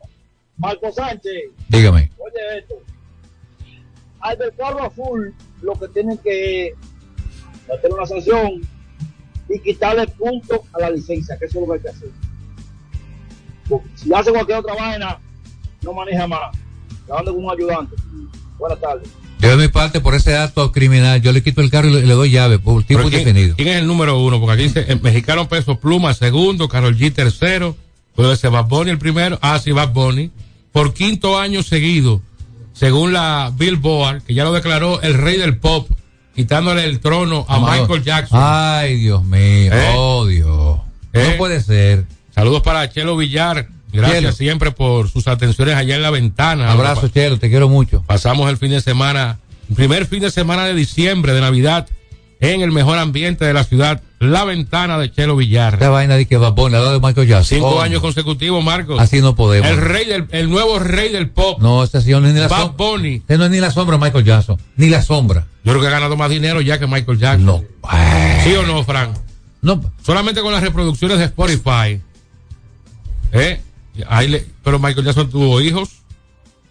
[0.58, 1.34] Marco Sánchez,
[1.70, 2.12] dígame.
[2.18, 2.76] oye esto.
[4.20, 6.74] Al del carro azul, lo que tienen que
[7.70, 8.62] meter una sanción
[9.50, 12.10] y quitarle puntos a la licencia, que eso es lo que hay que hacer.
[13.96, 15.20] Si hace cualquier otra vaina,
[15.82, 16.56] no maneja más.
[17.10, 17.96] Anda con un ayudante.
[18.58, 19.10] Buenas tardes.
[19.40, 22.06] Yo de mi parte, por ese acto criminal, yo le quito el carro y le,
[22.06, 23.56] le doy llave por tipo ¿quién, definido.
[23.56, 24.40] quién es el número uno?
[24.40, 27.76] Porque aquí dice el mexicano Peso Pluma segundo, Carol G tercero,
[28.16, 30.32] puede ser Bad Bunny el primero, ah sí, Bad Bunny,
[30.72, 32.20] por quinto año seguido,
[32.78, 35.90] según la Billboard, que ya lo declaró el rey del pop,
[36.36, 37.60] quitándole el trono a.
[37.60, 38.40] Michael Jackson.
[38.42, 39.72] Ay, Dios mío.
[39.74, 39.94] ¿Eh?
[39.96, 40.80] Oh, Dios.
[41.14, 41.30] ¿Eh?
[41.32, 42.06] No puede ser.
[42.36, 44.32] Saludos para Chelo Villar, gracias Chelo.
[44.34, 46.72] siempre por sus atenciones allá en la ventana.
[46.72, 48.04] Abrazo, Chelo, te quiero mucho.
[48.06, 51.88] Pasamos el fin de semana, el primer fin de semana de diciembre de Navidad,
[52.40, 55.76] en el mejor ambiente de la ciudad, la ventana de Chelo Villar.
[55.76, 57.58] Esta vaina de que va al lado de Michael Jackson.
[57.58, 59.00] Cinco Oh, años consecutivos, Marcos.
[59.00, 59.70] Así no podemos.
[59.70, 61.62] El rey del, el nuevo rey del pop.
[61.62, 62.74] No, este señor no es ni la sombra.
[62.78, 63.16] Bunny.
[63.16, 64.58] Este no es ni la sombra Michael Jackson.
[64.76, 65.46] Ni la sombra.
[65.64, 67.46] Yo creo que ha ganado más dinero ya que Michael Jackson.
[67.46, 67.64] No.
[68.44, 69.16] ¿Sí o no, Frank?
[69.62, 69.82] No.
[70.04, 72.02] Solamente con las reproducciones de Spotify.
[73.32, 73.62] ¿Eh?
[74.08, 75.90] Ahí le- pero Michael Jackson tuvo hijos.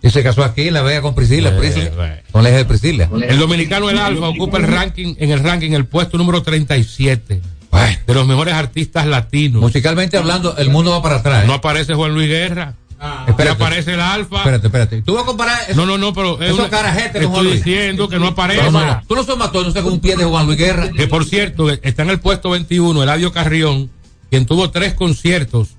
[0.06, 1.50] Y se casó aquí en La Vega con Priscila.
[1.50, 1.90] Eh, Priscila.
[2.06, 2.22] eh.
[2.30, 3.08] Con la hija de Priscila.
[3.28, 7.40] El dominicano El Alfa ocupa el ranking, en el ranking, el puesto número 37
[7.70, 9.60] Bueno, de los mejores artistas latinos.
[9.62, 11.44] musicalmente hablando, el mundo va para atrás.
[11.44, 11.46] ¿eh?
[11.46, 12.74] No aparece Juan Luis Guerra.
[12.98, 13.62] No espérate.
[13.62, 14.38] aparece el Alfa.
[14.38, 15.02] Espérate, espérate.
[15.02, 15.74] ¿Tú vas a comparar eso?
[15.76, 17.64] No, no, no, pero es Esos una- carajetes con Juan estoy Luis.
[17.64, 18.62] diciendo que no aparece.
[18.62, 19.02] No, no, no.
[19.06, 20.90] Tú no sos matón, no sé con un pie de Juan Luis Guerra.
[20.90, 23.90] Que por cierto, está en el puesto 21, Eladio Carrión,
[24.30, 25.75] quien tuvo tres conciertos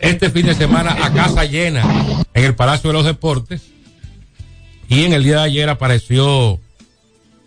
[0.00, 1.82] este fin de semana a casa llena
[2.34, 3.62] en el Palacio de los Deportes.
[4.88, 6.58] Y en el día de ayer apareció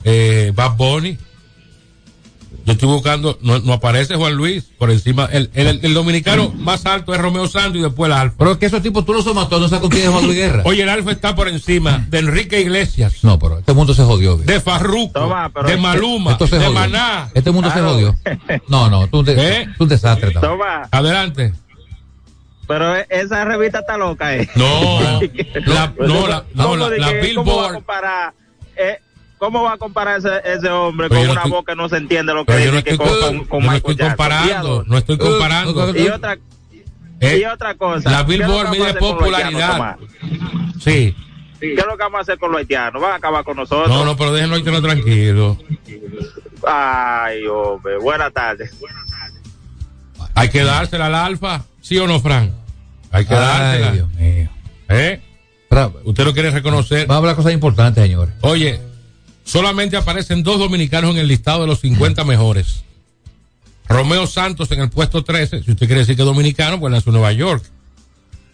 [0.04, 1.18] eh, Bad Bunny.
[2.66, 5.28] Yo estoy buscando, no, no aparece Juan Luis por encima.
[5.30, 8.36] El, el, el dominicano más alto es Romeo Santos y después el Alfa.
[8.38, 10.38] Pero es que esos tipos tú los somató, no sabes con quién es Juan Luis
[10.38, 10.62] Guerra.
[10.64, 14.38] Oye, el Alfa está por encima de Enrique Iglesias, No, pero este mundo se jodió.
[14.38, 16.80] de Farruko, Toma, de este- Maluma, Esto se de jodió.
[16.80, 17.30] Maná.
[17.34, 18.16] Este mundo se jodió.
[18.70, 19.68] No, no, tú, un de- ¿Eh?
[19.78, 20.32] tú un desastre.
[20.32, 20.52] también.
[20.54, 21.54] Toma, Adelante.
[22.68, 24.50] Pero e- esa revista está loca, ¿eh?
[24.56, 25.00] No,
[25.66, 27.74] la, no, la, no, ¿Cómo la, la que- ¿Cómo va a Billboard.
[27.76, 28.34] comparar,
[28.76, 29.00] eh,
[29.38, 31.98] ¿Cómo va a comparar ese, ese hombre Pero con una estoy- voz que no se
[31.98, 34.16] entiende lo que yo no dice estoy, que con, con, con yo no estoy Jackson?
[34.18, 35.98] comparando, no estoy Uh, comparando.
[35.98, 36.38] Y otra,
[37.20, 38.10] Eh, y otra cosa.
[38.12, 39.72] la ¿qué es lo Billboard mide popularidad.
[39.72, 40.10] haitianos?
[40.82, 41.16] Sí.
[41.60, 43.02] ¿Qué es lo que vamos a hacer con los haitianos?
[43.02, 43.88] ¿Van a acabar con nosotros?
[43.90, 45.58] No, no, pero déjenlo ahí tranquilo.
[46.66, 48.72] Ay, hombre, buenas tardes.
[50.36, 52.52] Hay que dársela al Alfa, ¿sí o no, Fran?
[53.12, 53.92] Hay que Ay, dársela.
[53.92, 54.50] Dios mío.
[54.90, 55.22] ¿Eh?
[56.06, 57.08] Usted lo quiere reconocer.
[57.08, 58.36] Vamos a hablar de cosas importantes, señores.
[58.42, 58.80] Oye,
[59.44, 62.84] solamente aparecen dos dominicanos en el listado de los 50 mejores.
[63.88, 67.10] Romeo Santos en el puesto 13, si usted quiere decir que es dominicano, pues nació
[67.10, 67.64] en Nueva York.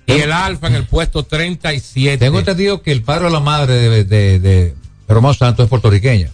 [0.08, 2.18] Y el Alfa en el puesto 37.
[2.18, 4.76] Tengo entendido que el padre o la madre de, de,
[5.08, 6.30] Román Santos es puertorriqueña.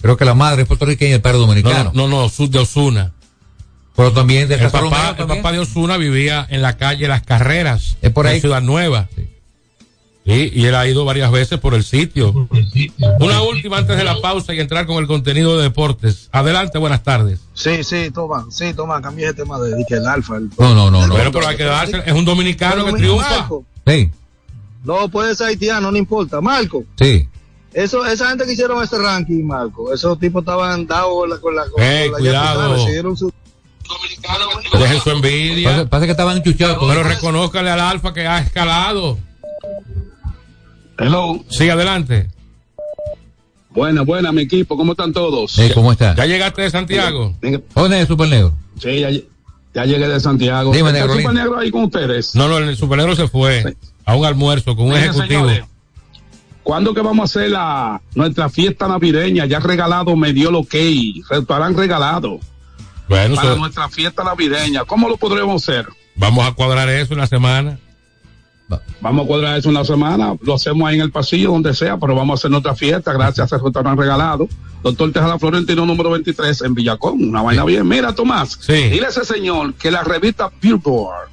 [0.00, 1.90] Creo que la madre es puertorriqueña y el padre es No, dominicano.
[1.94, 3.12] no, no, su- de Osuna.
[3.96, 7.06] Pero también de El Castro papá, Romero el papá de Osuna vivía en la calle
[7.08, 8.36] Las Carreras, Es por ahí.
[8.36, 9.08] en Ciudad Nueva.
[10.26, 12.48] Sí, y él ha ido varias veces por el sitio.
[13.20, 16.28] Una última antes de la pausa y entrar con el contenido de deportes.
[16.30, 17.40] Adelante, buenas tardes.
[17.54, 20.36] Sí, sí, toma, sí, toma, cambié el tema de, que el alfa.
[20.36, 21.14] El, No, no, no, no.
[21.14, 22.02] Bueno, pero hay que darse.
[22.06, 23.30] Es un dominicano Pero que triunfa.
[23.40, 24.10] Marco, Sí,
[24.84, 26.40] no puede ser haitiano, no importa.
[26.40, 27.26] Marco, sí.
[27.72, 31.56] eso, esa gente que hicieron ese ranking, Marco, esos tipos estaban dados con la, con
[31.56, 33.16] la, con Ey, la cuidado.
[33.16, 33.32] su-
[34.78, 35.70] Dejen su envidia.
[35.70, 36.78] Pasa, pasa que estaban enchuchados.
[36.80, 39.18] Pero reconózcale al Alfa que ha escalado.
[40.98, 41.42] Hello.
[41.48, 42.28] Sí, adelante.
[43.70, 44.76] Buena, buena, mi equipo.
[44.76, 45.58] ¿Cómo están todos?
[45.58, 46.14] Eh, ¿Cómo está?
[46.14, 47.34] ¿Ya llegaste de Santiago?
[47.74, 48.54] ¿Dónde es Super Negro?
[48.80, 49.10] Sí, ya,
[49.74, 50.72] ya llegué de Santiago.
[50.72, 51.10] Dime, ¿Está el.
[51.10, 52.34] Super Negro ahí con ustedes?
[52.34, 55.46] No, no, el Supernegro se fue a un almuerzo con un ejecutivo.
[55.46, 55.64] señores,
[56.62, 59.46] ¿Cuándo que vamos a hacer la, nuestra fiesta navideña?
[59.46, 62.38] Ya regalado me dio lo que restaurante regalado
[63.10, 64.84] Bueno, para so- nuestra fiesta navideña.
[64.86, 65.86] ¿Cómo lo podremos hacer?
[66.16, 67.78] vamos a cuadrar eso en la semana.
[69.00, 72.14] Vamos a cuadrar eso una semana, lo hacemos ahí en el pasillo, donde sea, pero
[72.14, 74.46] vamos a hacer nuestra fiesta gracias al restaurante regalado.
[74.84, 77.24] Doctor Tejada Florentino, número 23, en Villacón.
[77.24, 77.88] Una vaina bien.
[77.88, 78.74] Mira, Tomás, Sí.
[78.74, 81.30] dile a ese señor que la revista Billboard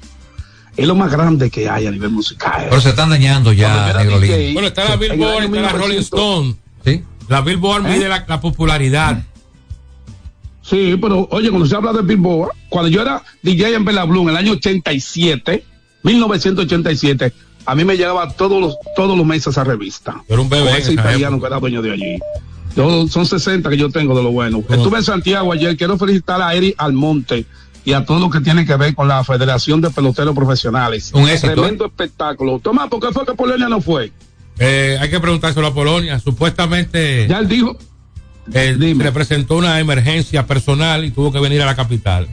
[0.76, 2.66] es lo más grande que hay a nivel musical.
[2.70, 3.92] Pero se están dañando ya,
[4.52, 5.80] Bueno, está la Billboard, está la 1900.
[5.80, 6.56] Rolling Stone.
[6.84, 7.04] ¿Sí?
[7.28, 7.90] La Billboard ¿Eh?
[7.98, 9.22] mide la, la popularidad.
[10.68, 14.22] Sí, pero oye, cuando se habla de Billboard, cuando yo era DJ en Bella Blue
[14.22, 15.64] en el año 87,
[16.02, 17.32] 1987,
[17.66, 20.22] a mí me llegaba todos los, todos los meses esa revista.
[20.28, 21.48] Era un bebé ese italiano época.
[21.48, 22.18] que era dueño de allí.
[22.76, 24.62] Yo- son 60 que yo tengo de lo bueno.
[24.68, 25.76] Estuve en Santiago ayer.
[25.76, 27.44] Quiero felicitar a Eri Almonte
[27.84, 31.10] y a todo lo que tiene que ver con la Federación de Peloteros Profesionales.
[31.14, 32.58] Un éxito, Tremendo espectáculo.
[32.58, 34.12] Toma, ¿por qué fue que Polonia no fue?
[34.58, 36.18] Eh, hay que preguntárselo a Polonia.
[36.20, 37.76] Supuestamente Ya él dijo.
[38.54, 42.28] Eh, le presentó una emergencia personal y tuvo que venir a la capital.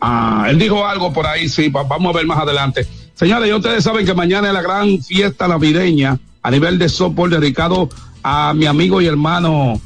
[0.00, 2.86] Ah, él dijo algo por ahí, sí, va- vamos a ver más adelante.
[3.14, 7.28] Señores, y ustedes saben que mañana es la gran fiesta navideña a nivel de softball
[7.30, 7.90] dedicado
[8.22, 9.78] a mi amigo y hermano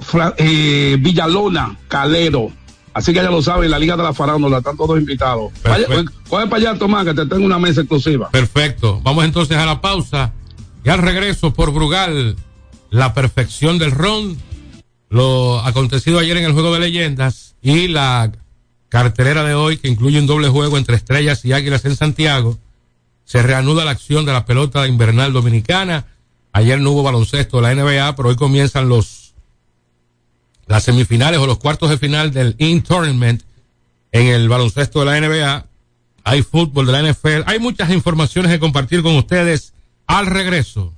[0.00, 2.50] Fra- eh, Villalona Calero.
[2.94, 5.52] Así que ya lo saben, la Liga de la Farándula, están todos invitados.
[5.62, 5.86] Vaya,
[6.28, 8.30] coge para allá, Tomás, que te tengo una mesa exclusiva.
[8.30, 9.00] Perfecto.
[9.02, 10.32] Vamos entonces a la pausa.
[10.84, 12.36] Y al regreso por Brugal,
[12.90, 14.38] la perfección del ron,
[15.10, 18.32] lo acontecido ayer en el Juego de Leyendas y la
[18.88, 22.58] cartelera de hoy que incluye un doble juego entre Estrellas y Águilas en Santiago.
[23.24, 26.06] Se reanuda la acción de la pelota invernal dominicana.
[26.52, 29.34] Ayer no hubo baloncesto de la NBA, pero hoy comienzan los
[30.66, 33.42] las semifinales o los cuartos de final del In Tournament
[34.12, 35.66] en el baloncesto de la NBA.
[36.24, 37.42] Hay fútbol de la NFL.
[37.46, 39.72] Hay muchas informaciones que compartir con ustedes
[40.06, 40.97] al regreso.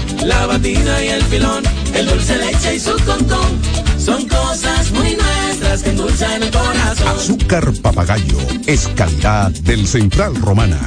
[0.25, 1.63] la batina y el filón,
[1.93, 3.59] el dulce leche y su concón.
[3.97, 7.07] Son cosas muy nuestras que endulzan el corazón.
[7.07, 10.79] Azúcar papagayo es calidad del Central Romana.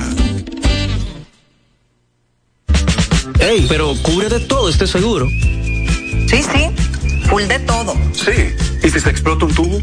[3.41, 5.29] Ey, pero cubre de todo este seguro.
[5.29, 6.71] Sí, sí,
[7.29, 7.95] full de todo.
[8.13, 8.55] Sí.
[8.83, 9.81] ¿Y si se explota un tubo?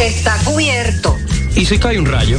[0.00, 1.16] Está cubierto.
[1.54, 2.38] ¿Y si cae un rayo?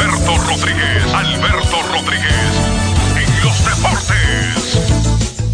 [0.00, 2.32] Alberto Rodríguez, Alberto Rodríguez,
[3.16, 4.78] en los deportes.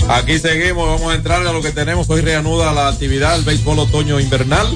[0.08, 2.08] Aquí seguimos, vamos a entrar a lo que tenemos.
[2.08, 4.68] Hoy reanuda la actividad del béisbol otoño invernal.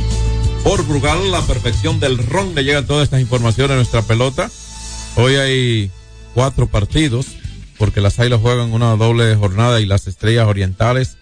[0.65, 4.51] Por Brugal, la perfección del ron, le llegan todas estas informaciones a nuestra pelota.
[5.15, 5.91] Hoy hay
[6.35, 7.27] cuatro partidos,
[7.79, 11.17] porque las Águilas juegan una doble jornada y las Estrellas Orientales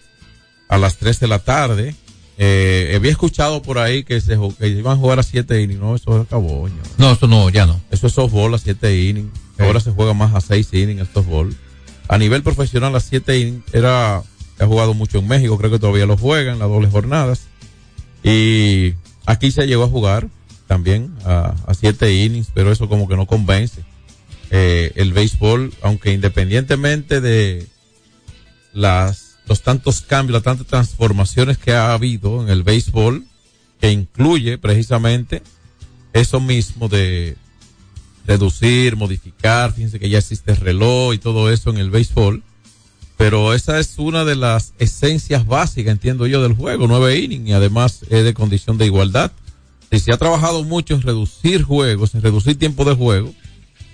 [0.69, 1.95] a las 3 de la tarde.
[2.41, 5.81] Eh, había escuchado por ahí que se que iban a jugar a 7 innings.
[5.81, 6.69] No, eso acabó.
[6.69, 6.75] ño.
[6.97, 7.81] No, eso no, ya no.
[7.91, 9.31] Eso es softball a 7 innings.
[9.57, 11.53] Ahora se juega más a 6 innings el softball.
[12.07, 14.23] A nivel profesional a 7 innings era,
[14.57, 17.41] ha jugado mucho en México, creo que todavía lo juegan, las dobles jornadas.
[18.23, 18.93] Y
[19.25, 20.29] aquí se llegó a jugar
[20.65, 23.83] también a, a 7 innings, pero eso como que no convence.
[24.49, 27.67] Eh, el béisbol, aunque independientemente de
[28.71, 33.25] las los tantos cambios, las tantas transformaciones que ha habido en el béisbol,
[33.81, 35.41] que incluye precisamente
[36.13, 37.35] eso mismo de
[38.27, 42.43] reducir, modificar, fíjense que ya existe reloj y todo eso en el béisbol,
[43.17, 47.53] pero esa es una de las esencias básicas, entiendo yo, del juego, nueve innings y
[47.53, 49.31] además es de condición de igualdad.
[49.91, 53.33] Si se ha trabajado mucho en reducir juegos, en reducir tiempo de juego,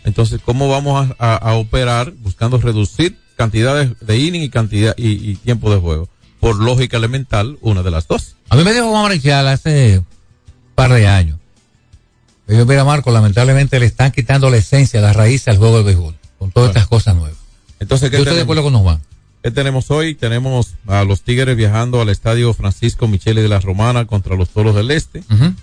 [0.04, 5.74] entonces, ¿cómo vamos a operar buscando reducir cantidades de inning y cantidad y, y tiempo
[5.74, 6.10] de juego?
[6.40, 8.36] Por lógica elemental, una de las dos.
[8.50, 10.06] A mí me dijo Juan Marichal hace un
[10.76, 11.40] par de años.
[12.48, 15.86] que Yo, mira, Marco, lamentablemente le están quitando la esencia, la raíz al juego del
[15.86, 17.38] béisbol, con todas estas cosas nuevas.
[17.80, 19.02] Entonces, ¿qué Yo estoy de acuerdo con Juan.
[19.44, 20.16] ¿Qué tenemos hoy?
[20.16, 24.76] Tenemos a los Tigres viajando al estadio Francisco Michele de la Romana contra los Toros
[24.76, 25.24] del Este.
[25.30, 25.54] A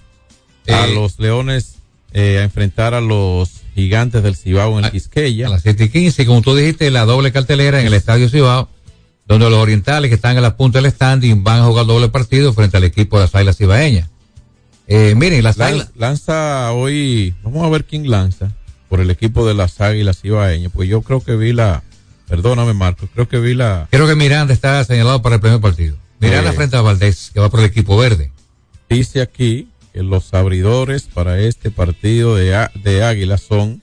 [0.66, 1.76] Eh, los Leones
[2.12, 5.46] eh, a enfrentar a los Gigantes del Cibao en el Quisqueya.
[5.46, 8.68] A las 7 y 15, como tú dijiste, la doble cartelera en el Estadio Cibao,
[9.26, 12.52] donde los orientales que están en la punta del standing van a jugar doble partido
[12.52, 14.08] frente al equipo de las Águilas Cibaeñas.
[14.88, 18.50] Eh, miren, las Lan- lanza hoy, vamos a ver quién lanza
[18.88, 21.82] por el equipo de las Águilas Cibaeñas, pues yo creo que vi la,
[22.28, 25.96] perdóname Marcos, creo que vi la, creo que Miranda está señalado para el primer partido.
[26.20, 26.54] Miranda Eh.
[26.54, 28.30] frente a Valdés, que va por el equipo verde.
[28.90, 33.82] dice aquí los abridores para este partido de, de Águilas son,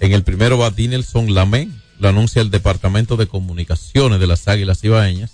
[0.00, 4.82] en el primero va Dinelson Lamé, lo anuncia el Departamento de Comunicaciones de las Águilas
[4.82, 5.32] Ibaeñas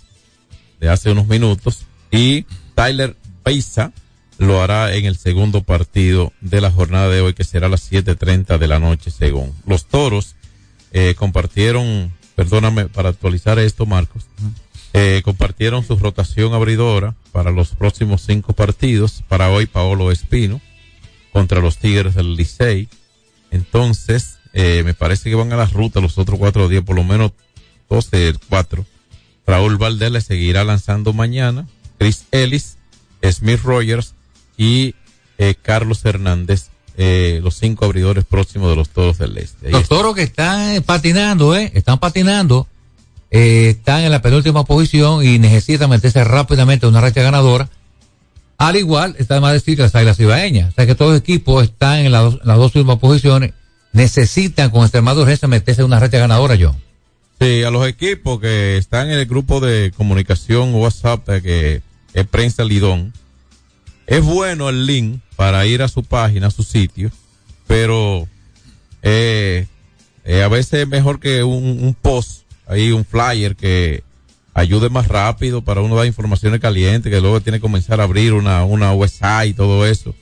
[0.80, 2.44] de hace unos minutos y
[2.74, 3.92] Tyler Beisa
[4.38, 7.90] lo hará en el segundo partido de la jornada de hoy que será a las
[7.90, 9.52] 7.30 de la noche según.
[9.66, 10.36] Los Toros
[10.92, 14.26] eh, compartieron, perdóname para actualizar esto Marcos,
[14.92, 19.22] eh, compartieron su rotación abridora para los próximos cinco partidos.
[19.28, 20.60] Para hoy Paolo Espino
[21.32, 22.88] contra los Tigres del Licey.
[23.50, 27.04] Entonces, eh, me parece que van a la ruta los otros cuatro días, por lo
[27.04, 27.32] menos
[27.88, 28.86] 12, cuatro.
[29.46, 31.66] Raúl Valdés le seguirá lanzando mañana.
[31.98, 32.76] Chris Ellis,
[33.22, 34.14] Smith Rogers
[34.56, 34.94] y
[35.38, 39.70] eh, Carlos Hernández, eh, los cinco abridores próximos de los Toros del Este.
[39.70, 41.70] Los toros que están eh, patinando, ¿eh?
[41.74, 42.66] Están patinando,
[43.30, 47.68] eh, están en la penúltima posición y necesitan meterse rápidamente en una racha ganadora.
[48.56, 50.18] Al igual, está más decir que las Águilas.
[50.18, 53.52] O sea que todos los equipos están en las dos, últimas posiciones.
[53.92, 56.76] Necesitan con extremada urgencia meterse en una racha ganadora, John.
[57.40, 61.82] Sí, a los equipos que están en el grupo de comunicación WhatsApp eh, que
[62.14, 63.12] es Prensa Lidón,
[64.08, 67.12] es bueno el link para ir a su página, a su sitio,
[67.68, 68.26] pero
[69.02, 69.68] eh,
[70.26, 74.02] a veces es mejor que un post, ahí un flyer que
[74.54, 78.32] ayude más rápido para uno dar informaciones calientes, que luego tiene que comenzar a abrir
[78.32, 80.14] una, una website y todo eso.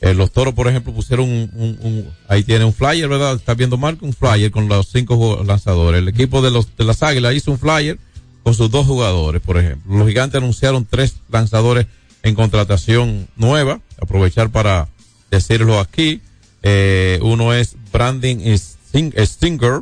[0.00, 3.36] Eh, los toros, por ejemplo, pusieron un, ahí tiene un flyer, ¿verdad?
[3.36, 6.00] Está viendo Marco, un flyer con los cinco lanzadores.
[6.02, 7.98] El equipo de los, de las águilas hizo un flyer
[8.42, 9.96] con sus dos jugadores, por ejemplo.
[9.96, 11.86] Los gigantes anunciaron tres lanzadores
[12.22, 13.80] en contratación nueva.
[14.00, 14.88] Aprovechar para
[15.30, 16.20] decirlo aquí.
[16.62, 19.80] Eh, uno es Brandon Sting- Stinger.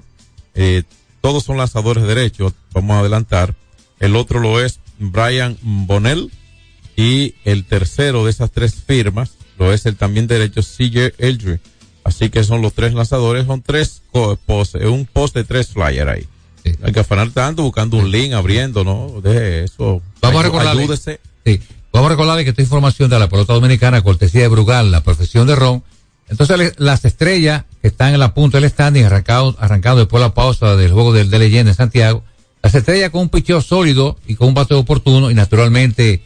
[0.55, 0.83] Eh,
[1.23, 2.53] todos son lanzadores derechos.
[2.75, 3.55] Vamos a adelantar.
[3.99, 6.31] El otro lo es Brian Bonnell.
[6.95, 11.59] Y el tercero de esas tres firmas lo es el también derecho CJ Eldry.
[12.05, 16.27] Así que son los tres lanzadores, son tres post, un post de tres flyers ahí.
[16.83, 19.21] Hay que afanar tanto buscando un link, abriendo, ¿no?
[19.23, 20.03] Deje eso.
[20.21, 21.61] Vamos a recordarle, sí,
[21.93, 25.47] vamos a recordarle que esta información de la pelota dominicana, cortesía de Brugal, la profesión
[25.47, 25.83] de Ron.
[26.33, 30.35] Entonces, las estrellas que están en la punta del standing, arrancado, arrancado después de la
[30.35, 32.25] pausa del juego del de leyenda en Santiago,
[32.63, 36.23] las estrellas con un picheo sólido y con un bateo oportuno y naturalmente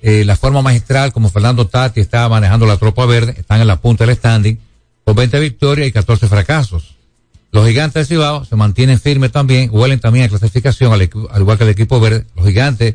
[0.00, 3.80] eh, la forma magistral como Fernando Tati estaba manejando la tropa verde, están en la
[3.80, 4.60] punta del standing,
[5.04, 6.94] con 20 victorias y 14 fracasos.
[7.50, 11.58] Los gigantes del Cibao se mantienen firmes también, huelen también a clasificación al, al igual
[11.58, 12.26] que el equipo verde.
[12.36, 12.94] Los gigantes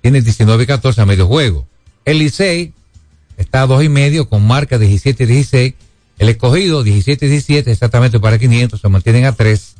[0.00, 1.66] tienen 19 y 14 a medio juego.
[2.04, 2.72] El Licey
[3.36, 5.74] está a dos y medio con marca 17 y 16.
[6.18, 9.74] El escogido 17 y 17 exactamente para 500 se mantienen a 3.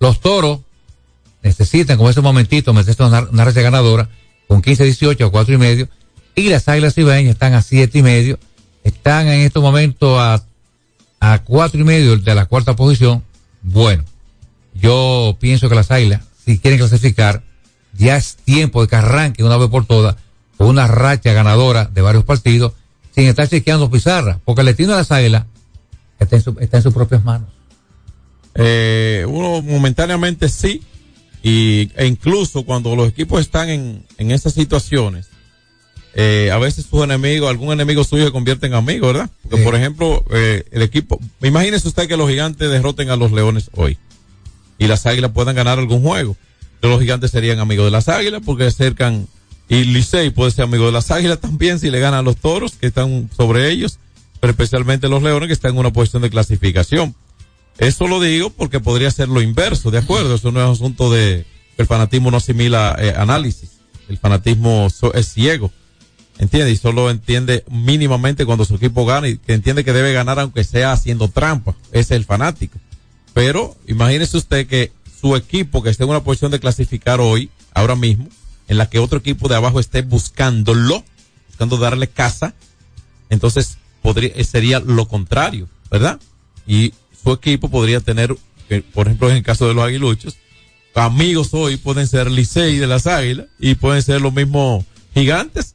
[0.00, 0.60] Los toros
[1.42, 4.08] necesitan como ese momentito meterse una, racha ganadora
[4.46, 5.88] con 15 18 a 4 y medio.
[6.34, 8.38] Y las águilas ibaeñas están a 7 y medio.
[8.84, 10.44] Están en estos momentos a,
[11.20, 13.24] a 4 y medio de la cuarta posición.
[13.62, 14.04] Bueno,
[14.74, 17.42] yo pienso que las águilas, si quieren clasificar,
[17.94, 20.16] ya es tiempo de que arranquen una vez por todas
[20.58, 22.72] con una racha ganadora de varios partidos
[23.14, 25.44] sin estar chequeando pizarra, porque el destino de las águilas
[26.18, 27.48] está en, su- está en sus propias manos.
[28.54, 30.82] Eh, uno momentáneamente sí,
[31.42, 35.28] y, e incluso cuando los equipos están en, en esas situaciones,
[36.14, 39.30] eh, a veces sus enemigos, algún enemigo suyo se convierte en amigo, ¿verdad?
[39.42, 43.70] Porque, por ejemplo, eh, el equipo, imagínese usted que los gigantes derroten a los leones
[43.74, 43.98] hoy
[44.78, 46.36] y las águilas puedan ganar algún juego.
[46.82, 49.28] Los gigantes serían amigos de las águilas porque acercan,
[49.68, 52.72] y Licey puede ser amigo de las águilas también si le ganan a los toros
[52.72, 54.00] que están sobre ellos,
[54.40, 57.14] pero especialmente los leones que están en una posición de clasificación.
[57.78, 60.34] Eso lo digo porque podría ser lo inverso, ¿de acuerdo?
[60.34, 63.70] Eso no es asunto de el fanatismo no asimila eh, análisis.
[64.08, 65.70] El fanatismo es ciego.
[66.38, 66.70] ¿Entiende?
[66.70, 70.64] Y solo entiende mínimamente cuando su equipo gana y que entiende que debe ganar aunque
[70.64, 71.74] sea haciendo trampa.
[71.90, 72.78] Ese es el fanático.
[73.32, 77.96] Pero imagínese usted que su equipo que esté en una posición de clasificar hoy, ahora
[77.96, 78.28] mismo,
[78.68, 81.04] en la que otro equipo de abajo esté buscándolo,
[81.48, 82.54] buscando darle casa,
[83.30, 83.78] entonces
[84.16, 86.20] eh, sería lo contrario, ¿verdad?
[86.66, 88.34] Y su equipo podría tener,
[88.70, 90.36] eh, por ejemplo, en el caso de los aguiluchos,
[90.94, 94.84] amigos hoy pueden ser Licey de las Águilas y pueden ser los mismos
[95.14, 95.74] gigantes.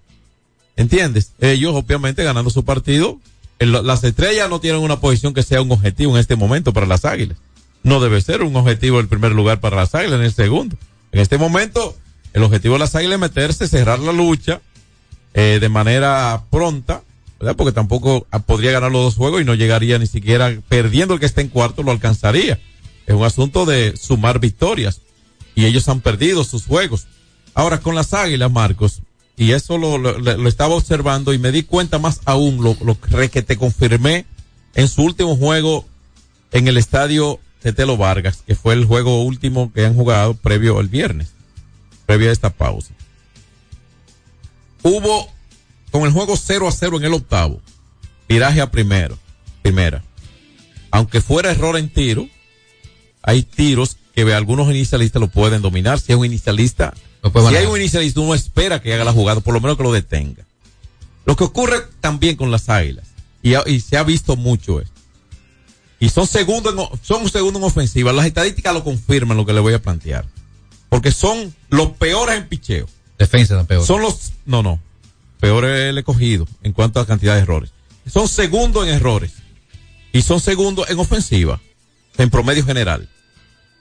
[0.75, 1.33] ¿Entiendes?
[1.39, 3.19] Ellos obviamente ganando su partido.
[3.59, 7.05] las estrellas no tienen una posición que sea un objetivo en este momento para las
[7.05, 7.37] Águilas.
[7.83, 10.77] No debe ser un objetivo el primer lugar para las Águilas en el segundo.
[11.11, 11.95] En este momento,
[12.33, 14.61] el objetivo de las Águilas es meterse, cerrar la lucha
[15.33, 17.03] eh, de manera pronta,
[17.57, 21.19] Porque tampoco ah, podría ganar los dos juegos y no llegaría ni siquiera perdiendo el
[21.19, 22.59] que esté en cuarto, lo alcanzaría.
[23.05, 25.01] Es un asunto de sumar victorias.
[25.55, 27.05] Y ellos han perdido sus juegos.
[27.53, 29.01] Ahora, con las águilas, Marcos,
[29.35, 33.41] y eso lo, lo- estaba observando y me di cuenta más aún, lo, lo que
[33.41, 34.25] te confirmé
[34.75, 35.85] en su último juego
[36.51, 40.87] en el estadio Tetelo Vargas, que fue el juego último que han jugado previo el
[40.87, 41.29] viernes,
[42.05, 42.93] previo a esta pausa.
[44.83, 45.29] Hubo
[45.93, 47.61] con el juego 0 a 0 en el octavo,
[48.27, 49.15] viraje a primero,
[49.61, 50.03] primera.
[50.89, 52.27] Aunque fuera error en tiro,
[53.21, 55.99] hay tiros que algunos inicialistas lo pueden dominar.
[55.99, 59.53] Si es un inicialista, si hay un inicialista, uno espera que haga la jugada, por
[59.53, 60.47] lo menos que lo detenga.
[61.25, 63.05] Lo que ocurre también con las águilas,
[63.43, 64.99] y, y se ha visto mucho esto,
[65.99, 68.11] y son segundos en, son segundo en ofensiva.
[68.11, 70.25] Las estadísticas lo confirman lo que le voy a plantear.
[70.89, 72.87] Porque son los peores en picheo.
[73.19, 73.85] Defensa no peor.
[73.85, 74.79] Son los, no, no.
[75.43, 77.71] Peor el escogido en cuanto a cantidad de errores.
[78.07, 79.33] Son segundos en errores.
[80.13, 81.59] Y son segundos en ofensiva.
[82.17, 83.09] En promedio general.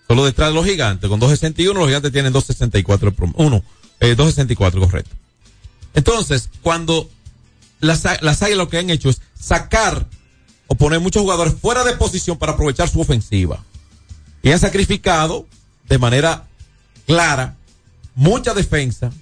[0.08, 1.08] Solo detrás de los gigantes.
[1.08, 3.62] Con 2.61, los gigantes tienen 2.64 Uno,
[4.00, 5.14] eh, 2.64, correcto.
[5.94, 7.08] Entonces, cuando
[7.78, 10.08] las, las águilas lo que han hecho es sacar
[10.66, 13.62] o poner muchos jugadores fuera de posición para aprovechar su ofensiva.
[14.42, 15.46] Y han sacrificado
[15.88, 16.48] de manera
[17.06, 17.54] clara
[18.16, 19.12] mucha defensa.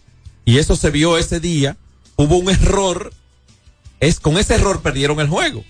[0.47, 1.77] Y eso se vio ese día.
[2.23, 3.13] Hubo un error.
[4.01, 5.65] Es, con ese error perdieron el juego.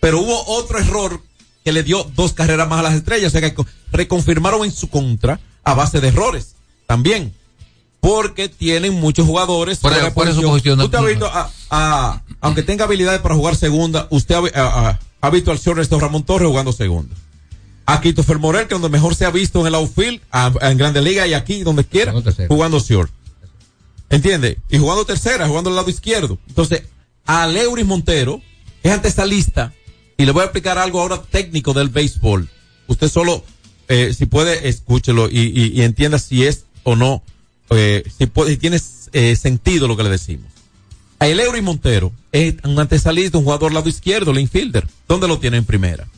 [0.00, 1.20] Pero hubo otro error
[1.64, 3.28] que le dio dos carreras más a las estrellas.
[3.34, 3.54] O sea que
[3.92, 6.54] reconfirmaron en su contra a base de errores.
[6.86, 7.34] También.
[8.00, 9.78] Porque tienen muchos jugadores.
[9.78, 10.50] Por, de por eso posición.
[10.52, 15.00] posición Usted ha visto a- a- aunque tenga habilidades para jugar segunda, usted ha, a-
[15.20, 17.14] ha visto al señor Néstor Ramón Torres jugando segunda.
[17.86, 20.78] A Christopher Morel, que donde mejor se ha visto en el outfield, a- a- en
[20.78, 22.12] Grande Liga y aquí, donde quiera,
[22.46, 23.10] jugando short.
[24.10, 24.58] ¿Entiende?
[24.70, 26.38] Y jugando tercera, jugando al lado izquierdo.
[26.48, 26.84] Entonces,
[27.26, 28.40] a Leuris Montero,
[28.82, 29.74] es ante esta lista,
[30.16, 32.48] y le voy a explicar algo ahora técnico del béisbol.
[32.86, 33.44] Usted solo,
[33.88, 37.22] eh, si puede, escúchelo y, entienda si es o no,
[37.70, 38.80] eh, si, puede, si tiene
[39.12, 40.50] eh, sentido lo que le decimos.
[41.18, 44.88] A Leuris Montero es un antesalista, un jugador lado izquierdo, el infielder.
[45.06, 46.08] ¿Dónde lo tiene en primera?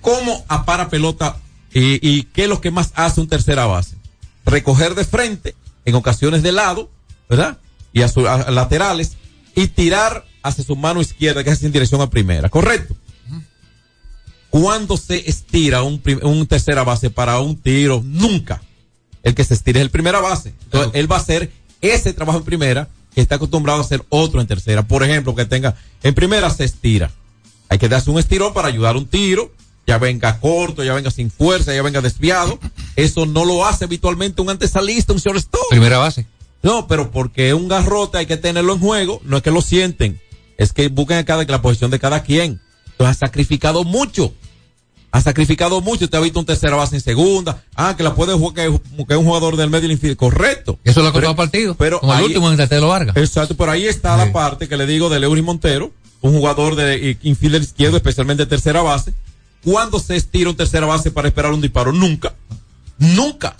[0.00, 1.40] ¿Cómo apara pelota
[1.72, 3.96] y, y qué es lo que más hace un tercera base?
[4.44, 5.54] Recoger de frente,
[5.84, 6.90] en ocasiones de lado,
[7.32, 7.56] ¿verdad?
[7.94, 9.16] Y a sus laterales,
[9.54, 12.94] y tirar hacia su mano izquierda, que es en dirección a primera, ¿correcto?
[14.50, 18.02] ¿Cuándo se estira un, un tercera base para un tiro?
[18.04, 18.60] Nunca.
[19.22, 20.52] El que se estira es el primera base.
[20.64, 24.42] Entonces, él va a hacer ese trabajo en primera que está acostumbrado a hacer otro
[24.42, 24.86] en tercera.
[24.86, 27.10] Por ejemplo, que tenga, en primera se estira.
[27.70, 29.50] Hay que darse un estirón para ayudar a un tiro,
[29.86, 32.58] ya venga corto, ya venga sin fuerza, ya venga desviado.
[32.94, 35.70] Eso no lo hace habitualmente un antesalista, un shortstop.
[35.70, 36.26] Primera base.
[36.62, 40.20] No, pero porque un garrote hay que tenerlo en juego, no es que lo sienten,
[40.58, 42.60] es que busquen a cada, la posición de cada quien.
[42.92, 44.32] Entonces ha sacrificado mucho.
[45.14, 46.04] Ha sacrificado mucho.
[46.06, 47.62] Usted ha visto un tercera base en segunda.
[47.74, 50.16] Ah, que la puede jugar que, que es un jugador del medio del infiel.
[50.16, 50.78] Correcto.
[50.84, 51.74] Eso lo ha costado partido.
[51.74, 53.14] Pero como el ahí- último en Tetelo Vargas.
[53.16, 55.92] Exacto, pero ahí está la parte que le digo de Leury Montero,
[56.22, 59.12] un jugador de eh, infielder izquierdo, especialmente tercera base.
[59.64, 61.92] ¿Cuándo se estira un tercera base para esperar un disparo?
[61.92, 62.34] Nunca.
[62.98, 63.56] Nunca.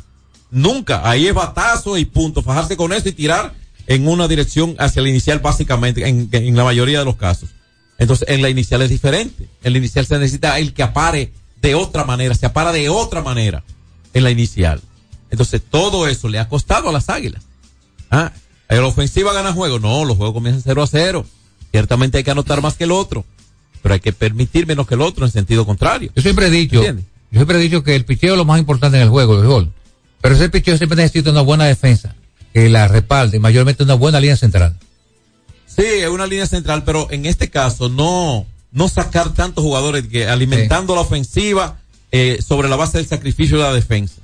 [0.53, 1.09] Nunca.
[1.09, 2.43] Ahí es batazo y punto.
[2.43, 3.55] Fajarse con eso y tirar
[3.89, 7.49] en una dirección hacia el inicial, básicamente, en, en la mayoría de los casos.
[7.99, 9.49] Entonces, en la inicial es diferente.
[9.65, 13.23] En la inicial se necesita el que apare de otra manera, se apara de otra
[13.23, 13.65] manera
[14.13, 14.81] en la inicial.
[15.31, 17.43] Entonces, todo eso le ha costado a las águilas.
[18.11, 18.33] Ah,
[18.69, 19.79] ¿en la ofensiva gana juego?
[19.79, 21.27] No, los juegos comienzan 0 a 0.
[21.71, 23.25] Ciertamente hay que anotar más que el otro,
[23.81, 26.11] pero hay que permitir menos que el otro en sentido contrario.
[26.15, 27.07] Yo siempre he dicho, ¿Entiendes?
[27.31, 29.47] yo siempre he dicho que el picheo es lo más importante en el juego, el
[29.47, 29.73] gol.
[30.23, 32.15] Pero ese picheo siempre necesita una buena defensa,
[32.55, 34.77] que la respalde, mayormente una buena línea central.
[35.67, 40.29] Sí, es una línea central, pero en este caso no, no sacar tantos jugadores que
[40.29, 41.79] alimentando la ofensiva
[42.13, 44.17] eh, sobre la base del sacrificio de la defensa.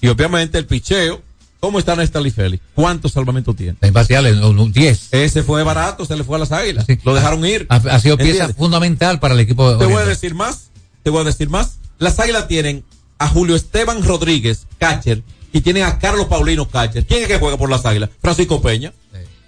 [0.00, 1.20] Y obviamente el picheo,
[1.60, 2.62] ¿cómo está Néstor Félix?
[2.74, 3.76] ¿Cuántos salvamentos tiene?
[3.82, 5.08] En parciales, un, un 10.
[5.12, 6.86] Ese fue barato, se le fue a las águilas.
[7.04, 7.66] Lo dejaron ir.
[7.68, 8.56] Ha, ha sido pieza ¿Entiendes?
[8.56, 9.70] fundamental para el equipo.
[9.76, 10.08] Te voy a oriental.
[10.08, 10.70] decir más,
[11.02, 11.78] te voy a decir más.
[11.98, 12.82] Las águilas tienen
[13.18, 17.04] a Julio Esteban Rodríguez, catcher, y tienen a Carlos Paulino, catcher.
[17.06, 18.10] ¿Quién es que juega por las águilas?
[18.20, 18.92] Francisco Peña.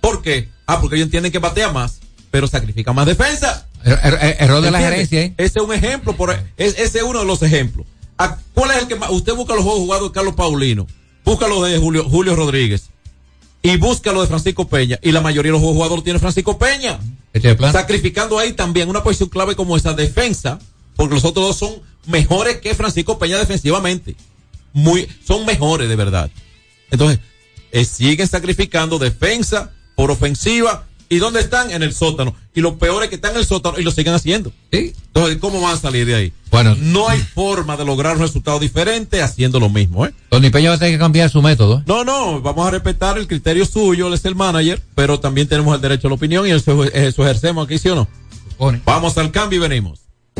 [0.00, 0.48] ¿Por qué?
[0.66, 2.00] Ah, porque ellos entienden que batea más,
[2.30, 3.66] pero sacrifica más defensa.
[3.84, 5.34] Er- er- error de la gerencia, ¿eh?
[5.36, 7.86] Ese es un ejemplo, por, es- ese es uno de los ejemplos.
[8.18, 9.10] ¿A ¿Cuál es el que más?
[9.10, 10.86] Usted busca los juegos jugados de Carlos Paulino,
[11.24, 12.90] busca los de Julio, Julio Rodríguez
[13.62, 14.98] y busca los de Francisco Peña.
[15.02, 16.98] Y la mayoría de los los tiene Francisco Peña.
[17.56, 17.72] Plan.
[17.72, 20.58] Sacrificando ahí también una posición clave como esa defensa,
[21.00, 24.16] porque los otros dos son mejores que Francisco Peña defensivamente.
[24.74, 26.30] Muy, son mejores de verdad.
[26.90, 27.20] Entonces,
[27.72, 30.84] eh, siguen sacrificando defensa por ofensiva.
[31.08, 31.70] ¿Y dónde están?
[31.70, 32.34] En el sótano.
[32.54, 34.52] Y lo peor es que están en el sótano y lo siguen haciendo.
[34.70, 34.92] Sí.
[35.06, 36.32] Entonces, ¿cómo van a salir de ahí?
[36.50, 36.76] Bueno.
[36.78, 40.12] No hay forma de lograr un resultado diferente haciendo lo mismo, ¿eh?
[40.28, 41.78] Tony Peña va a tener que cambiar su método.
[41.78, 41.82] ¿eh?
[41.86, 45.74] No, no, vamos a respetar el criterio suyo, él es el manager, pero también tenemos
[45.74, 48.06] el derecho a la opinión y eso, eso ejercemos aquí, ¿sí o no?
[48.84, 50.09] Vamos al cambio y venimos.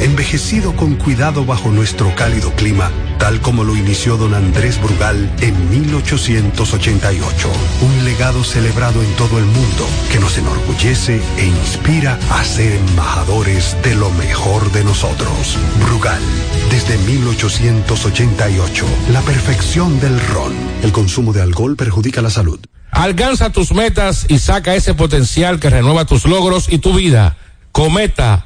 [0.00, 5.70] envejecido con cuidado bajo nuestro cálido clima, tal como lo inició don Andrés Brugal en
[5.70, 7.50] 1888.
[7.82, 13.76] Un legado celebrado en todo el mundo que nos enorgullece e inspira a ser embajadores
[13.82, 15.58] de lo mejor de nosotros.
[15.86, 16.22] Brugal,
[16.70, 20.54] desde 1888, la perfección del ron.
[20.82, 22.60] El consumo de alcohol perjudica la salud.
[22.90, 27.36] Alcanza tus metas y saca ese potencial que renueva tus logros y tu vida.
[27.72, 28.45] Cometa,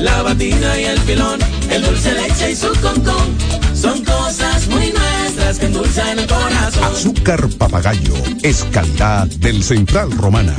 [0.00, 1.38] la batida y el pilón,
[1.70, 3.36] el dulce leche y su concón.
[3.74, 6.84] Son cosas muy nuestras que endulzan el corazón.
[6.84, 10.56] Azúcar papagayo es calidad del Central Romana.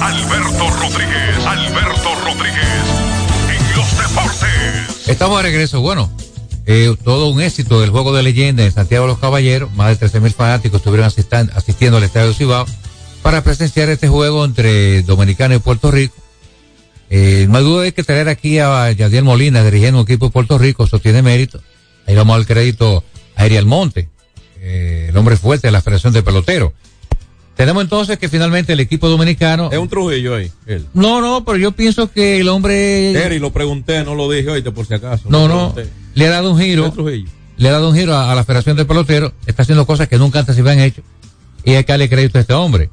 [0.00, 2.64] Alberto Rodríguez, Alberto Rodríguez,
[3.48, 5.08] en los deportes.
[5.08, 5.80] Estamos de regreso.
[5.80, 6.10] Bueno,
[6.66, 9.72] eh, todo un éxito del juego de leyenda en Santiago de los Caballeros.
[9.74, 12.66] Más de 13 mil fanáticos estuvieron asistan- asistiendo al Estadio Cibao
[13.22, 16.14] para presenciar este juego entre Dominicana y Puerto Rico.
[17.10, 20.32] Eh, no hay duda de que traer aquí a Yadiel Molina dirigiendo un equipo de
[20.32, 21.60] Puerto Rico, eso tiene mérito.
[22.06, 23.04] Ahí vamos al crédito
[23.36, 24.08] a Ariel Monte,
[24.60, 26.72] eh, el hombre fuerte de la Federación de Pelotero.
[27.56, 29.70] Tenemos entonces que finalmente el equipo dominicano.
[29.70, 30.86] Es un Trujillo ahí, él.
[30.94, 33.12] No, no, pero yo pienso que el hombre.
[33.12, 35.24] Eri, lo pregunté, no lo dije ahorita por si acaso.
[35.28, 35.74] No, no.
[36.14, 36.94] Le ha dado un giro.
[37.56, 39.34] Le ha dado un giro a, a la Federación de Pelotero.
[39.46, 41.02] Está haciendo cosas que nunca antes se habían hecho.
[41.62, 42.88] Y hay que darle crédito a este hombre.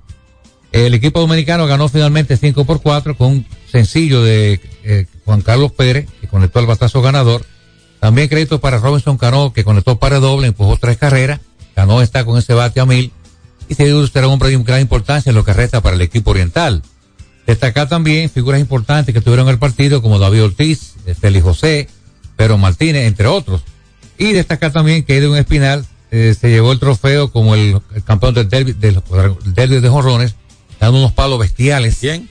[0.71, 5.71] El equipo dominicano ganó finalmente 5 por 4 con un sencillo de eh, Juan Carlos
[5.71, 7.45] Pérez, que conectó al batazo ganador.
[7.99, 11.39] También crédito para Robinson Cano, que conectó para doble, empujó tres carreras.
[11.73, 13.11] Cano está con ese bate a mil.
[13.69, 16.01] Y se dio será un hombre de gran importancia en lo que resta para el
[16.01, 16.83] equipo oriental.
[17.45, 21.87] Destacar también figuras importantes que tuvieron el partido, como David Ortiz, Félix José,
[22.35, 23.63] Pedro Martínez, entre otros.
[24.17, 28.33] Y destacar también que Edwin Espinal eh, se llevó el trofeo como el, el campeón
[28.33, 29.01] del derby, del
[29.45, 30.35] derby de jonrones,
[30.79, 31.97] dando unos palos bestiales.
[31.99, 32.29] ¿Quién?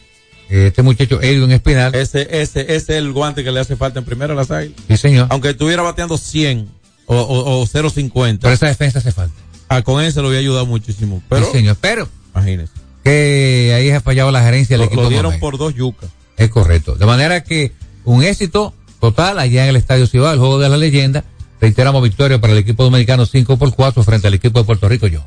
[0.48, 1.94] Eh, este muchacho Edwin Espinal.
[1.94, 4.76] Ese, ese, ese es el guante que le hace falta en primero a las águilas.
[4.88, 5.26] Sí, señor.
[5.30, 6.68] Aunque estuviera bateando 100
[7.06, 8.38] o, o, o 0.50.
[8.42, 9.34] Pero esa defensa hace falta.
[9.68, 11.20] Ah, con ese lo había ayudado muchísimo.
[11.28, 11.76] Pero, sí, señor.
[11.80, 12.72] Pero, imagínese.
[13.02, 15.02] que ahí ha fallado la gerencia del Lo, equipo.
[15.02, 16.10] lo dieron por dos yucas.
[16.36, 16.94] Es correcto.
[16.94, 17.72] De manera que
[18.04, 21.24] un éxito total allá en el Estadio Cibao, el juego de la leyenda.
[21.60, 25.06] Reiteramos victoria para el equipo dominicano 5 por 4 frente al equipo de Puerto Rico,
[25.06, 25.24] yo.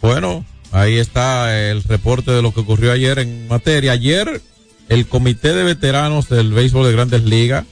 [0.00, 3.92] Bueno, ahí está el reporte de lo que ocurrió ayer en materia.
[3.92, 4.42] Ayer,
[4.88, 7.64] el Comité de Veteranos del Béisbol de Grandes Ligas,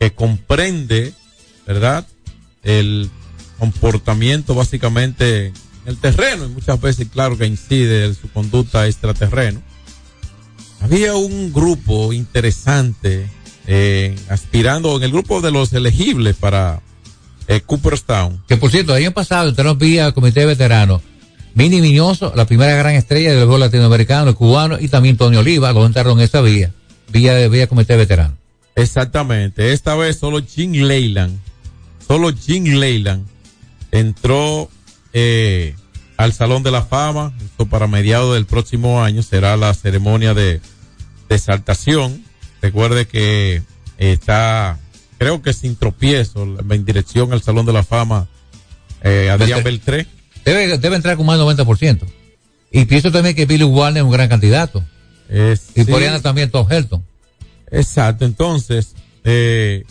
[0.00, 1.12] que comprende,
[1.66, 2.06] ¿verdad?
[2.64, 3.10] El
[3.58, 5.54] comportamiento básicamente en
[5.86, 9.62] el terreno y muchas veces, claro, que incide en su conducta extraterreno.
[10.80, 13.28] Había un grupo interesante
[13.68, 16.80] eh, aspirando en el grupo de los elegibles para
[17.46, 18.42] eh, Cooperstown.
[18.48, 21.02] Que por cierto, el año pasado entraron vía Comité de Veteranos.
[21.54, 25.72] Mini Miñoso, la primera gran estrella del gol latinoamericano, el cubano, y también Tony Oliva,
[25.72, 26.72] lo entraron en esa vía,
[27.08, 28.38] vía de vía Comité de Veteranos.
[28.74, 29.72] Exactamente.
[29.72, 31.38] Esta vez solo Jim Leyland,
[32.06, 33.26] solo Jim Leyland
[33.90, 34.70] entró
[35.12, 35.74] eh,
[36.16, 37.34] al Salón de la Fama.
[37.44, 40.60] Esto para mediados del próximo año será la ceremonia de,
[41.28, 42.24] de exaltación.
[42.62, 43.62] Recuerde que
[43.98, 44.78] está,
[45.18, 48.28] creo que sin tropiezo, en dirección al Salón de la Fama,
[49.02, 49.96] eh, Adrián Beltré.
[49.96, 50.21] Beltré.
[50.44, 52.00] Debe, debe entrar con más del 90%.
[52.70, 54.82] Y pienso también que Billy Warner es un gran candidato.
[55.28, 55.90] Es- Y sí.
[55.90, 57.04] por ahí anda también Tom Helton.
[57.70, 59.84] Exacto, entonces, eh,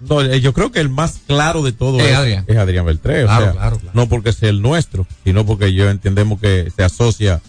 [0.00, 2.44] no, eh, yo creo que el más claro de todo Es es, Adrián.
[2.48, 3.22] es Adrián Beltré.
[3.24, 3.92] o Claro, sea, claro, claro.
[3.94, 7.40] No porque sea el nuestro, sino porque yo entendemos que se asocia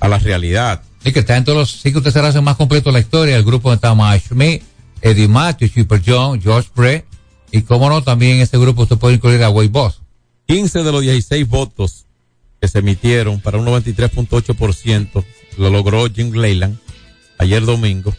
[0.00, 0.82] a la realidad.
[1.04, 3.36] Y que está en todos los sí se hace más completo la historia.
[3.36, 4.62] El grupo está Mike Schmidt,
[5.02, 7.04] Eddie Matthews, Super John, George Bray.
[7.50, 10.00] Y cómo no, también en ese grupo usted puede incluir a Wade Boss.
[10.48, 12.06] 15 de los 16 votos
[12.60, 15.24] que se emitieron para un 93.8%
[15.58, 16.78] lo logró Jim Leyland
[17.38, 18.14] ayer domingo.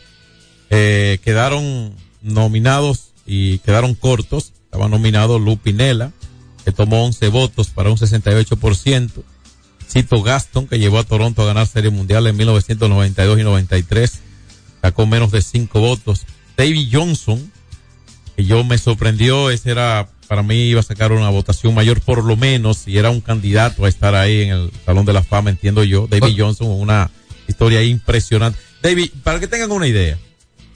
[0.70, 4.54] Eh, quedaron nominados y quedaron cortos.
[4.66, 6.12] Estaba nominado Lu Pinella,
[6.64, 9.24] que tomó 11 votos para un 68%.
[9.90, 14.20] Cito Gaston, que llevó a Toronto a ganar Serie Mundial en 1992 y 93,
[14.84, 16.26] sacó menos de 5 votos.
[16.56, 17.52] David Johnson,
[18.36, 22.24] que yo me sorprendió, ese era, para mí iba a sacar una votación mayor por
[22.24, 25.50] lo menos, y era un candidato a estar ahí en el Salón de la Fama,
[25.50, 26.06] entiendo yo.
[26.08, 27.10] David Johnson, una
[27.48, 28.60] historia impresionante.
[28.84, 30.20] David, para que tengan una idea,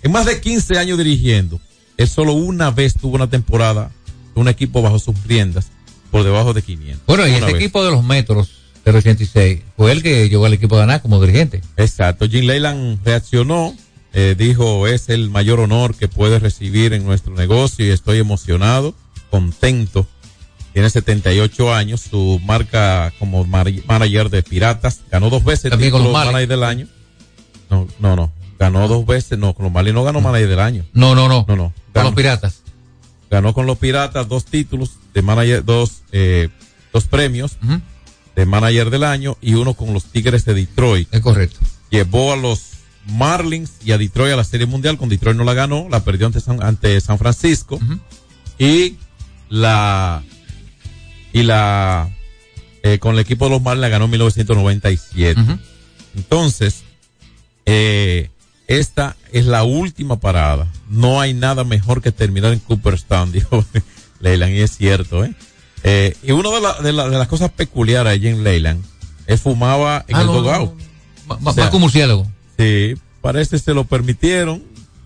[0.02, 1.62] en más de 15 años dirigiendo,
[1.98, 3.92] él solo una vez tuvo una temporada,
[4.34, 5.68] un equipo bajo sus riendas,
[6.10, 7.06] por debajo de 500.
[7.06, 7.56] Bueno, y ese vez.
[7.56, 8.50] equipo de los metros
[8.84, 11.62] del 86 fue el que llevó al equipo a ganar como dirigente.
[11.78, 12.28] Exacto.
[12.28, 13.76] Jim Leyland reaccionó,
[14.14, 18.96] eh, dijo, es el mayor honor que puede recibir en nuestro negocio y estoy emocionado,
[19.38, 20.06] contento.
[20.74, 26.02] Tiene 78 años, su marca como manager de Piratas, ganó dos veces el También con
[26.02, 26.34] título los Marlins.
[26.34, 26.88] manager del año.
[27.70, 30.86] No, no, no, ganó dos veces, no, con los Marlins no ganó manager del año.
[30.94, 31.46] No, no, no.
[31.48, 31.64] No, no.
[31.74, 32.62] Con Ganó- los piratas.
[33.32, 36.50] ganó con los Piratas dos títulos de manager, dos, eh,
[36.92, 37.82] dos premios Ujú.
[38.36, 41.08] de manager del año y uno con los Tigres de Detroit.
[41.12, 41.60] Es correcto.
[41.90, 42.62] Llevó a los
[43.08, 44.98] Marlins y a Detroit a la Serie Mundial.
[44.98, 47.80] Con Detroit no la ganó, la perdió ante San, ante San Francisco.
[48.60, 48.98] Y
[49.54, 50.24] la
[51.32, 52.10] y la
[52.82, 55.40] eh, con el equipo de los Marlins la ganó en 1997.
[55.40, 55.60] Ujú.
[56.16, 56.84] Entonces,
[57.66, 58.30] eh,
[58.68, 60.68] esta es la última parada.
[60.90, 63.64] No hay nada mejor que terminar en Cooperstown, dijo
[64.20, 65.34] Leyland, y es cierto, ¿eh?
[65.84, 68.84] Eh, y una de, la- de la- de las cosas peculiares de Jim Leyland
[69.28, 70.74] es fumaba en Ah, el no, dugout.
[71.28, 71.50] no, no.
[71.50, 72.26] O sea, Más como murciélago.
[72.58, 74.64] Sí, parece se lo permitieron.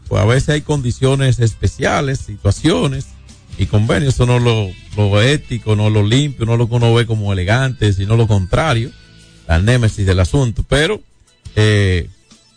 [0.07, 3.07] Pues a veces hay condiciones especiales, situaciones
[3.57, 4.13] y convenios.
[4.13, 7.93] Eso no lo, lo ético, no lo limpio, no lo que uno ve como elegante,
[7.93, 8.91] sino lo contrario,
[9.47, 10.63] la némesis del asunto.
[10.67, 11.01] Pero
[11.55, 12.09] eh,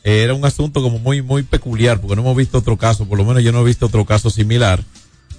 [0.05, 3.25] era un asunto como muy, muy peculiar, porque no hemos visto otro caso, por lo
[3.25, 4.83] menos yo no he visto otro caso similar.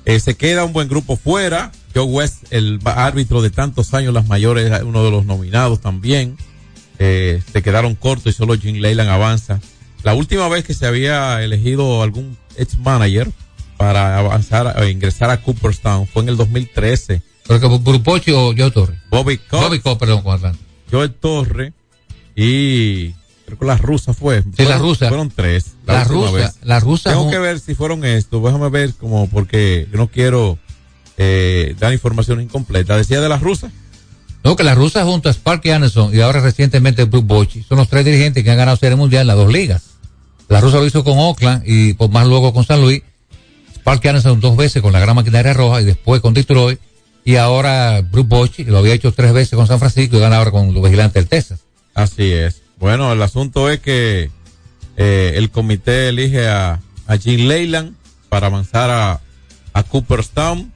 [0.05, 1.71] Eh, se queda un buen grupo fuera.
[1.93, 6.37] Joe West, el árbitro de tantos años, las mayores, uno de los nominados también.
[6.99, 9.59] Eh, se quedaron cortos y solo Jim Leyland avanza.
[10.03, 13.29] La última vez que se había elegido algún ex manager
[13.81, 17.23] para avanzar o ingresar a Cooperstown fue en el 2013.
[17.47, 18.99] Pero que Brupochi o Joe Torres.
[19.09, 20.59] Bobby Cox, Bobby perdón, con Atlanta.
[21.19, 21.73] Torre
[22.35, 23.09] y
[23.45, 24.43] creo que la rusa fue.
[24.43, 25.07] Sí, la Fueron- rusa.
[25.07, 25.65] Fueron tres.
[25.87, 26.55] La última rusa, vez.
[26.61, 27.09] la rusa.
[27.09, 28.43] Tengo que ver si fueron estos.
[28.43, 30.59] Déjame ver como porque yo no quiero
[31.17, 32.95] eh, dar información incompleta.
[32.95, 33.71] Decía de la rusa.
[34.43, 37.89] No, que la rusa junto a Sparky Anderson y ahora recientemente Bruce Bochy son los
[37.89, 39.83] tres dirigentes que han ganado Serie Mundial en las dos ligas.
[40.49, 43.01] La rusa lo hizo con Oakland y por más luego con San Luis.
[43.81, 46.79] Sparky Anderson dos veces con la gran maquinaria roja y después con Detroit.
[47.23, 50.51] Y ahora Bruce que lo había hecho tres veces con San Francisco y gana ahora
[50.51, 51.61] con los vigilantes del Texas.
[51.93, 52.61] Así es.
[52.79, 54.29] Bueno, el asunto es que
[54.97, 57.95] eh, el comité elige a, a Jim Leyland
[58.29, 59.21] para avanzar a,
[59.73, 60.71] a Cooperstown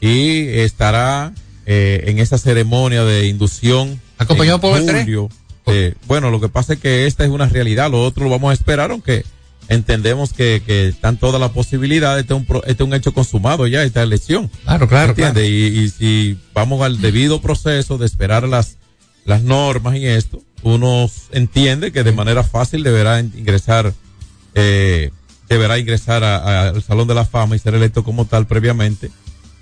[0.00, 1.32] y estará
[1.66, 4.00] eh, en esa ceremonia de inducción.
[4.18, 5.28] ¿Acompañado por julio.
[5.66, 8.50] Eh, bueno, lo que pasa es que esta es una realidad, lo otro lo vamos
[8.50, 9.24] a esperar, aunque
[9.68, 13.66] entendemos que, que están todas las posibilidades, este es un, este es un hecho consumado
[13.66, 14.50] ya, esta elección.
[14.64, 15.48] Claro, claro, ¿Entiendes?
[15.48, 18.76] Y, y si vamos al debido proceso de esperar las,
[19.24, 23.92] las normas y esto, uno entiende que de manera fácil deberá in- ingresar,
[24.54, 25.10] eh,
[25.48, 29.10] deberá ingresar a- a- al Salón de la Fama y ser electo como tal previamente.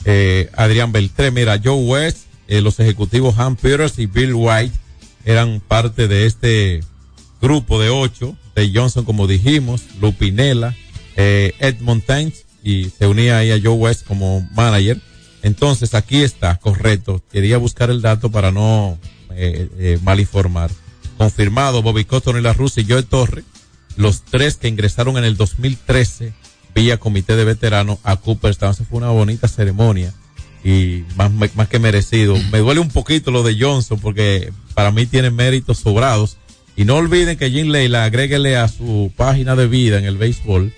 [0.05, 4.75] Eh, Adrián Beltré, mira, Joe West, eh, los ejecutivos Han Peters y Bill White
[5.25, 6.81] eran parte de este
[7.41, 10.77] grupo de ocho, de Johnson, como dijimos, Lupinella,
[11.17, 12.33] eh, Ed Montaigne,
[12.63, 15.01] y se unía ahí a Joe West como manager.
[15.43, 17.23] Entonces, aquí está, correcto.
[17.33, 18.99] Quería buscar el dato para no
[19.31, 20.71] eh, eh, mal informar.
[21.19, 23.45] Confirmado, Bobby Cotton y la Rusa y Joe Torre,
[23.97, 26.33] los tres que ingresaron en el 2013
[26.75, 28.73] vía comité de veteranos a Cooperstown.
[28.73, 30.13] Esa fue una bonita ceremonia
[30.65, 32.37] y más, más que merecido.
[32.51, 36.39] Me duele un poquito lo de Johnson porque para mí tiene méritos sobrados.
[36.77, 40.73] Y no olviden que Jim Leila agréguele a su página de vida en el béisbol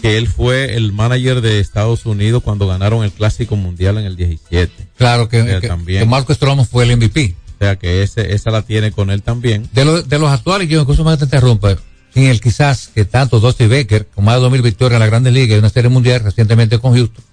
[0.00, 4.14] que él fue el manager de Estados Unidos cuando ganaron el Clásico Mundial en el
[4.16, 4.70] 17.
[4.96, 6.00] Claro que, O sea, que, también.
[6.00, 7.34] que Marco Stroman fue el MVP.
[7.56, 9.68] O sea que ese, esa la tiene con él también.
[9.72, 11.76] De, lo- de los actuales, yo incluso más que te interrumpa,
[12.14, 15.32] sin el quizás que tanto Dusty Baker, con más de 2000 victorias en la Grandes
[15.32, 17.24] Ligas y una serie mundial recientemente con Houston,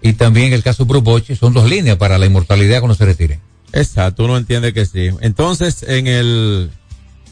[0.00, 3.40] y también el caso Bruce Bochy, son dos líneas para la inmortalidad cuando se retiren.
[3.74, 5.10] Exacto, uno entiende que sí.
[5.20, 6.70] Entonces, en el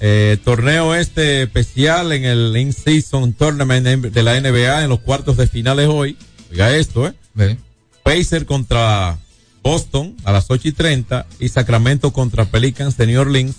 [0.00, 5.46] eh, torneo este especial, en el In-Season Tournament de la NBA, en los cuartos de
[5.46, 6.16] finales hoy,
[6.50, 7.58] oiga esto, ¿eh?
[8.02, 9.18] Pacer contra
[9.62, 13.56] Boston a las 8 y 30 y Sacramento contra Pelicans de New Orleans.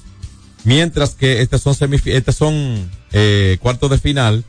[0.64, 1.76] Mientras que estas son
[2.06, 4.44] estas son eh, cuartos de final.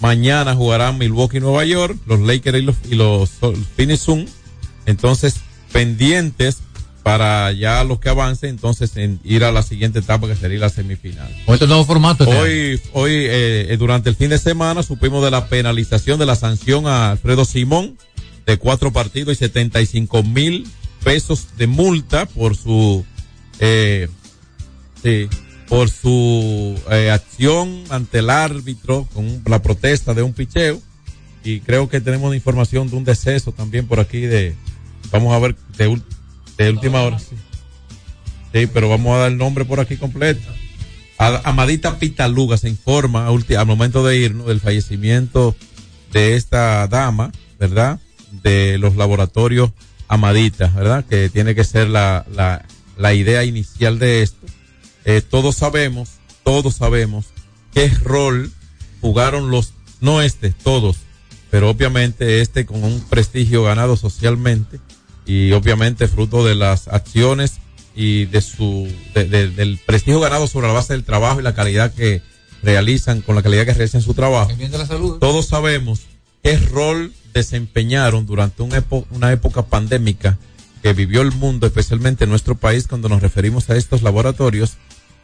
[0.00, 3.30] Mañana jugarán Milwaukee y Nueva York, los Lakers y los, y los
[3.76, 4.06] Phoenix.
[4.86, 5.34] Entonces,
[5.72, 6.58] pendientes
[7.02, 10.68] para ya los que avancen, entonces en ir a la siguiente etapa que sería la
[10.68, 11.28] semifinal.
[11.46, 12.24] Con este nuevo formato.
[12.24, 16.36] este Hoy, hoy eh, durante el fin de semana supimos de la penalización de la
[16.36, 17.96] sanción a Alfredo Simón
[18.46, 20.66] de cuatro partidos y 75 mil
[21.04, 23.04] pesos de multa por su
[23.58, 24.08] eh,
[25.02, 25.28] sí,
[25.68, 30.80] por su eh, acción ante el árbitro con la protesta de un picheo
[31.44, 34.54] y creo que tenemos información de un deceso también por aquí de
[35.10, 36.00] vamos a ver de,
[36.64, 37.36] de última hora sí.
[38.52, 40.46] Pero vamos a dar el nombre por aquí completo.
[41.18, 45.54] Amadita Pitaluga se informa al momento de irnos del fallecimiento
[46.12, 48.00] de esta dama, ¿verdad?
[48.42, 49.70] De los laboratorios
[50.08, 51.04] Amadita, ¿verdad?
[51.04, 52.64] Que tiene que ser la, la,
[52.96, 54.46] la idea inicial de esto.
[55.04, 56.10] Eh, todos sabemos,
[56.42, 57.26] todos sabemos
[57.72, 58.50] qué rol
[59.00, 60.96] jugaron los, no este, todos,
[61.50, 64.80] pero obviamente este con un prestigio ganado socialmente
[65.26, 67.54] y obviamente fruto de las acciones
[67.94, 71.54] y de su de- de- del prestigio ganado sobre la base del trabajo y la
[71.54, 72.22] calidad que
[72.62, 74.50] realizan con la calidad que realizan su trabajo.
[75.18, 76.00] Todos sabemos
[76.42, 80.38] qué rol desempeñaron durante una época pandémica
[80.82, 84.74] que vivió el mundo, especialmente en nuestro país, cuando nos referimos a estos laboratorios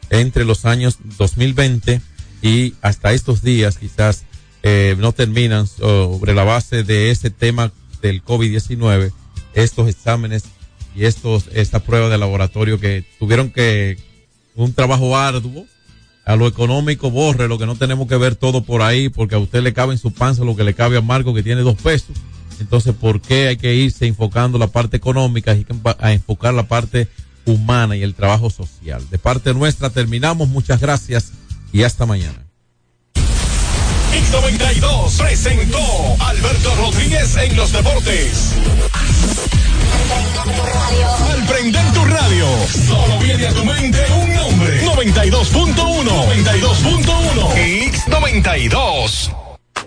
[0.09, 2.01] entre los años 2020
[2.41, 4.23] y hasta estos días, quizás
[4.63, 7.71] eh, no terminan sobre la base de ese tema
[8.01, 9.11] del COVID-19,
[9.63, 10.43] estos exámenes
[10.95, 13.97] y estos esta prueba de laboratorio que tuvieron que
[14.55, 15.65] un trabajo arduo.
[16.25, 19.39] A lo económico borre lo que no tenemos que ver todo por ahí porque a
[19.39, 21.75] usted le cabe en su panza lo que le cabe a Marco que tiene dos
[21.75, 22.17] pesos.
[22.59, 25.65] Entonces por qué hay que irse enfocando la parte económica y
[25.99, 27.07] a enfocar la parte
[27.45, 29.09] humana y el trabajo social.
[29.09, 30.49] De parte nuestra terminamos.
[30.49, 31.31] Muchas gracias
[31.71, 32.47] y hasta mañana.
[34.13, 35.79] X92 presentó
[36.19, 38.53] Alberto Rodríguez en los deportes.
[41.29, 44.81] Al prender tu radio, solo viene a tu mente un nombre.
[44.83, 45.75] 92.1.
[45.75, 47.53] 92.1.
[47.91, 49.46] X92.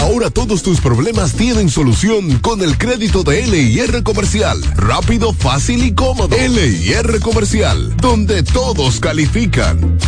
[0.00, 4.58] Ahora todos tus problemas tienen solución con el crédito de LIR Comercial.
[4.74, 6.34] Rápido, fácil y cómodo.
[6.36, 9.98] LIR Comercial, donde todos califican.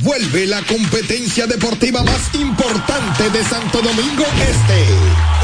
[0.00, 4.86] Vuelve la competencia deportiva más importante de Santo Domingo Este.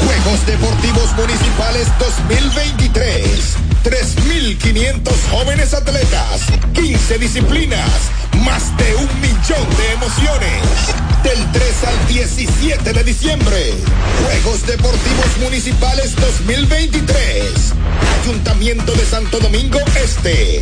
[0.05, 3.55] Juegos Deportivos Municipales 2023.
[3.83, 6.41] 3.500 jóvenes atletas,
[6.73, 7.89] 15 disciplinas,
[8.45, 11.14] más de un millón de emociones.
[11.25, 13.73] Del 3 al 17 de diciembre.
[14.23, 17.73] Juegos Deportivos Municipales 2023.
[18.21, 20.61] Ayuntamiento de Santo Domingo Este.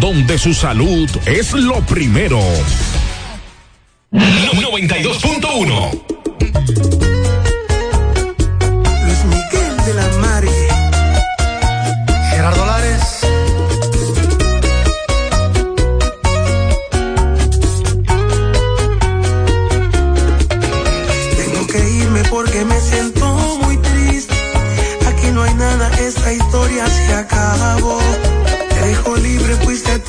[0.00, 2.40] donde su salud es lo primero.
[4.10, 6.02] 92.1.
[9.04, 10.48] Luis Miguel de la Mari.
[12.30, 13.20] Gerardo Lares.
[21.36, 23.11] Tengo que irme porque me siento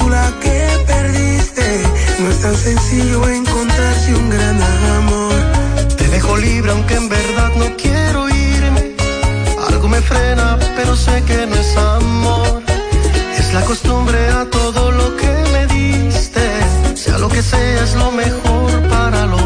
[0.04, 1.84] película que perdiste.
[2.20, 4.62] No es tan sencillo encontrarse un gran
[4.98, 5.34] amor.
[5.98, 8.96] Te dejo libre aunque en verdad no quiero irme.
[9.70, 12.64] Algo me frena, pero sé que no es amor.
[13.38, 16.46] Es la costumbre a todo lo que me diste.
[16.96, 19.43] Sea lo que sea, es lo mejor para los